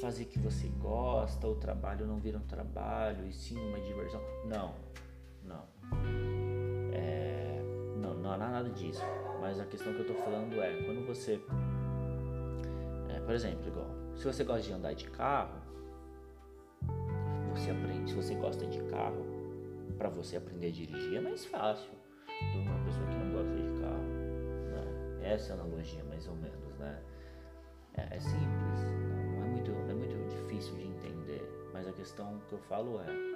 fazer 0.00 0.24
o 0.24 0.26
que 0.26 0.38
você 0.38 0.68
gosta, 0.80 1.46
o 1.48 1.54
trabalho 1.54 2.06
não 2.06 2.18
vira 2.18 2.36
um 2.36 2.46
trabalho 2.46 3.26
e 3.26 3.32
sim 3.32 3.58
uma 3.58 3.80
diversão. 3.80 4.20
Não, 4.44 4.74
não. 5.42 5.64
É, 6.92 7.62
não, 7.96 8.14
não 8.14 8.32
há 8.32 8.36
nada 8.36 8.68
disso. 8.70 9.02
Mas 9.40 9.58
a 9.58 9.64
questão 9.64 9.92
que 9.94 10.00
eu 10.00 10.06
tô 10.06 10.14
falando 10.14 10.60
é 10.62 10.82
quando 10.84 11.06
você. 11.06 11.40
É, 13.08 13.20
por 13.20 13.34
exemplo, 13.34 13.66
igual, 13.66 13.90
se 14.14 14.24
você 14.24 14.44
gosta 14.44 14.62
de 14.62 14.72
andar 14.72 14.94
de 14.94 15.06
carro, 15.10 15.58
você 17.54 17.70
aprende. 17.70 18.10
Se 18.10 18.16
você 18.16 18.34
gosta 18.34 18.66
de 18.66 18.82
carro, 18.84 19.24
para 19.96 20.08
você 20.08 20.36
aprender 20.36 20.68
a 20.68 20.70
dirigir 20.70 21.16
é 21.16 21.20
mais 21.20 21.44
fácil 21.46 21.90
do 21.90 22.52
que 22.52 22.58
uma 22.58 22.84
pessoa 22.84 23.06
que 23.06 23.13
essa 25.24 25.54
analogia, 25.54 26.04
mais 26.04 26.26
ou 26.28 26.36
menos, 26.36 26.76
né? 26.78 27.00
É, 27.96 28.16
é 28.16 28.20
simples, 28.20 28.80
não, 29.36 29.44
é 29.44 29.48
muito, 29.48 29.70
não 29.70 29.90
é 29.90 29.94
muito 29.94 30.16
difícil 30.28 30.74
de 30.76 30.82
entender, 30.82 31.42
mas 31.72 31.86
a 31.86 31.92
questão 31.92 32.40
que 32.48 32.54
eu 32.54 32.58
falo 32.58 33.00
é. 33.00 33.34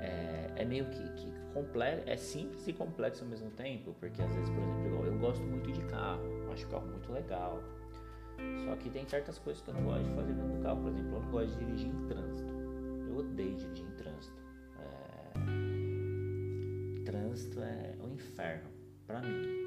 É, 0.00 0.52
é 0.56 0.64
meio 0.64 0.86
que, 0.86 1.08
que 1.14 1.32
complexo, 1.54 2.08
é 2.08 2.16
simples 2.16 2.66
e 2.66 2.72
complexo 2.72 3.22
ao 3.22 3.30
mesmo 3.30 3.50
tempo, 3.50 3.94
porque 4.00 4.20
às 4.20 4.34
vezes, 4.34 4.50
por 4.50 4.58
exemplo, 4.58 5.06
eu 5.06 5.18
gosto 5.18 5.44
muito 5.44 5.70
de 5.70 5.82
carro, 5.84 6.22
acho 6.52 6.66
o 6.66 6.70
carro 6.70 6.86
muito 6.86 7.12
legal. 7.12 7.62
Só 8.64 8.74
que 8.76 8.90
tem 8.90 9.06
certas 9.06 9.38
coisas 9.38 9.62
que 9.62 9.70
eu 9.70 9.74
não 9.74 9.84
gosto 9.84 10.04
de 10.04 10.14
fazer 10.14 10.32
dentro 10.32 10.56
do 10.56 10.62
carro. 10.62 10.80
Por 10.82 10.90
exemplo, 10.90 11.14
eu 11.14 11.20
não 11.20 11.30
gosto 11.30 11.58
de 11.58 11.64
dirigir 11.64 11.88
em 11.88 12.06
trânsito. 12.06 12.52
Eu 13.08 13.16
odeio 13.16 13.54
dirigir 13.54 13.86
em 13.86 13.96
trânsito. 13.96 14.42
É... 14.78 15.32
Trânsito 17.04 17.60
é 17.62 17.94
um 18.02 18.08
inferno 18.08 18.70
para 19.06 19.20
mim. 19.20 19.62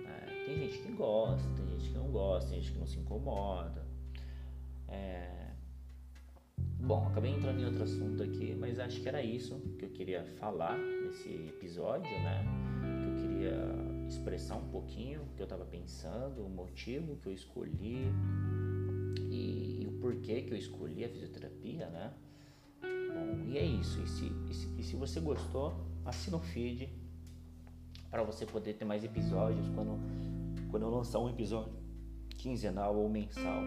Tem 0.46 0.58
gente 0.60 0.78
que 0.80 0.92
gosta, 0.92 1.48
tem 1.56 1.68
gente 1.68 1.90
que 1.90 1.98
não 1.98 2.12
gosta, 2.12 2.50
tem 2.50 2.62
gente 2.62 2.74
que 2.74 2.80
não 2.80 2.88
se 2.88 3.00
incomoda. 3.00 3.86
É... 4.88 5.52
Bom, 6.80 7.08
acabei 7.08 7.32
entrando 7.32 7.60
em 7.60 7.66
outro 7.66 7.84
assunto 7.84 8.22
aqui, 8.22 8.56
mas 8.56 8.78
acho 8.78 9.02
que 9.02 9.08
era 9.08 9.24
isso 9.24 9.60
que 9.80 9.86
eu 9.86 9.90
queria 9.90 10.24
falar 10.38 10.78
nesse 10.78 11.30
episódio, 11.48 12.12
né? 12.12 12.46
eu 13.06 13.16
queria 13.22 14.08
expressar 14.08 14.56
um 14.56 14.68
pouquinho 14.70 15.24
o 15.24 15.36
que 15.36 15.42
eu 15.42 15.46
estava 15.46 15.66
pensando, 15.66 16.46
o 16.46 16.50
motivo 16.50 17.16
que 17.18 17.28
eu 17.28 17.34
escolhi 17.34 18.12
e, 19.32 19.82
e, 19.82 19.88
o 19.88 20.00
porquê 20.00 20.42
que 20.44 20.54
eu 20.54 20.58
escolhi 20.58 21.04
a 21.04 21.10
fisioterapia, 21.10 21.90
né? 21.90 22.14
Bom, 22.82 23.44
e 23.48 23.58
é 23.58 23.66
isso. 23.66 24.02
E 24.02 24.08
se, 24.08 24.26
e 24.50 24.54
se, 24.54 24.68
e 24.78 24.84
se 24.84 24.96
você 24.96 25.20
gostou, 25.20 25.74
assina 26.06 26.38
o 26.38 26.40
feed 26.40 26.90
para 28.10 28.24
você 28.24 28.46
poder 28.46 28.74
ter 28.74 28.86
mais 28.86 29.04
episódios 29.04 29.68
quando, 29.70 30.00
quando 30.76 30.84
eu 30.84 30.90
lançar 30.90 31.20
um 31.20 31.30
episódio 31.30 31.72
quinzenal 32.32 32.98
ou 32.98 33.08
mensal 33.08 33.64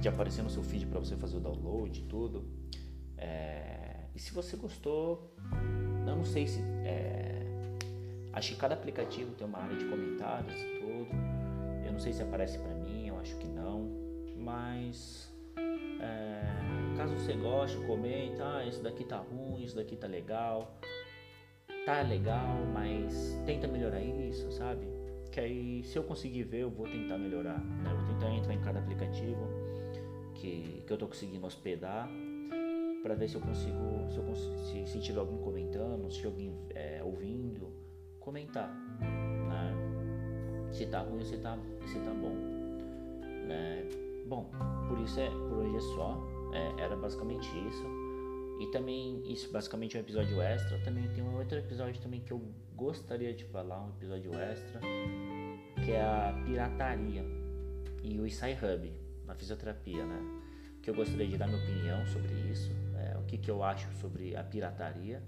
de 0.00 0.08
aparecer 0.08 0.42
no 0.42 0.50
seu 0.50 0.64
feed 0.64 0.86
para 0.86 0.98
você 0.98 1.16
fazer 1.16 1.36
o 1.36 1.40
download 1.40 2.00
e 2.00 2.02
tudo. 2.06 2.44
É, 3.16 4.00
e 4.12 4.18
se 4.18 4.34
você 4.34 4.56
gostou, 4.56 5.36
eu 6.04 6.16
não 6.16 6.24
sei 6.24 6.48
se. 6.48 6.60
É, 6.84 7.46
acho 8.32 8.54
que 8.54 8.56
cada 8.56 8.74
aplicativo 8.74 9.36
tem 9.36 9.46
uma 9.46 9.60
área 9.60 9.76
de 9.76 9.84
comentários 9.84 10.52
e 10.60 10.80
tudo. 10.80 11.86
Eu 11.86 11.92
não 11.92 12.00
sei 12.00 12.12
se 12.12 12.22
aparece 12.24 12.58
para 12.58 12.74
mim, 12.74 13.06
eu 13.06 13.16
acho 13.20 13.36
que 13.36 13.46
não. 13.46 13.88
Mas 14.36 15.32
é, 16.00 16.96
caso 16.96 17.14
você 17.14 17.34
goste, 17.34 17.76
comenta, 17.86 18.44
ah, 18.44 18.66
isso 18.66 18.82
daqui 18.82 19.04
tá 19.04 19.18
ruim, 19.18 19.62
isso 19.62 19.76
daqui 19.76 19.94
tá 19.94 20.08
legal. 20.08 20.76
Tá 21.86 22.02
legal, 22.02 22.66
mas 22.72 23.38
tenta 23.46 23.68
melhorar 23.68 24.00
isso, 24.00 24.50
sabe? 24.50 24.93
Que 25.34 25.40
aí 25.40 25.82
se 25.82 25.98
eu 25.98 26.04
conseguir 26.04 26.44
ver, 26.44 26.60
eu 26.60 26.70
vou 26.70 26.86
tentar 26.86 27.18
melhorar. 27.18 27.58
Né? 27.58 27.90
Eu 27.90 27.96
vou 27.96 28.06
tentar 28.06 28.30
entrar 28.30 28.54
em 28.54 28.60
cada 28.60 28.78
aplicativo 28.78 29.48
que, 30.32 30.84
que 30.86 30.92
eu 30.92 30.96
tô 30.96 31.08
conseguindo 31.08 31.44
hospedar 31.44 32.08
para 33.02 33.16
ver 33.16 33.28
se 33.28 33.34
eu 33.34 33.40
consigo, 33.40 34.06
se, 34.10 34.16
eu 34.16 34.36
se, 34.36 34.86
se 34.86 35.00
tiver 35.00 35.18
alguém 35.18 35.36
comentando, 35.38 36.08
se 36.08 36.24
alguém 36.24 36.56
é, 36.72 37.02
ouvindo, 37.02 37.68
comentar, 38.20 38.72
né? 39.00 40.70
Se 40.70 40.86
tá 40.86 41.00
ruim, 41.00 41.24
se 41.24 41.36
tá, 41.38 41.58
se 41.84 41.98
tá 41.98 42.14
bom, 42.14 42.36
né? 43.48 43.88
Bom, 44.28 44.48
por 44.86 45.00
isso 45.00 45.18
é, 45.18 45.28
por 45.30 45.58
hoje 45.58 45.76
é 45.76 45.80
só, 45.80 46.16
é, 46.52 46.80
era 46.80 46.94
basicamente 46.94 47.48
isso. 47.68 47.84
E 48.60 48.68
também, 48.68 49.20
isso 49.26 49.50
basicamente 49.50 49.96
é 49.96 50.00
um 50.00 50.04
episódio 50.04 50.40
extra. 50.40 50.78
Também 50.84 51.08
tem 51.08 51.24
um 51.24 51.36
outro 51.36 51.58
episódio 51.58 52.00
também 52.00 52.20
que 52.20 52.32
eu 52.32 52.40
gostaria 52.84 53.32
de 53.34 53.44
falar, 53.44 53.82
um 53.82 53.90
episódio 53.90 54.34
extra, 54.34 54.80
que 55.84 55.92
é 55.92 56.02
a 56.02 56.42
pirataria 56.44 57.24
e 58.02 58.20
o 58.20 58.26
Isai 58.26 58.52
Hub 58.54 58.92
na 59.26 59.34
fisioterapia, 59.34 60.04
né? 60.04 60.20
Que 60.82 60.90
eu 60.90 60.94
gostaria 60.94 61.26
de 61.26 61.36
dar 61.38 61.46
minha 61.46 61.62
opinião 61.62 62.06
sobre 62.06 62.32
isso 62.50 62.70
que, 63.26 63.38
que 63.38 63.50
eu 63.50 63.62
acho 63.62 63.88
sobre 64.00 64.36
a 64.36 64.44
pirataria, 64.44 65.22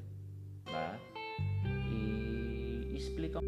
tá? 0.65 0.99
E 1.91 2.95
explicar. 2.97 3.41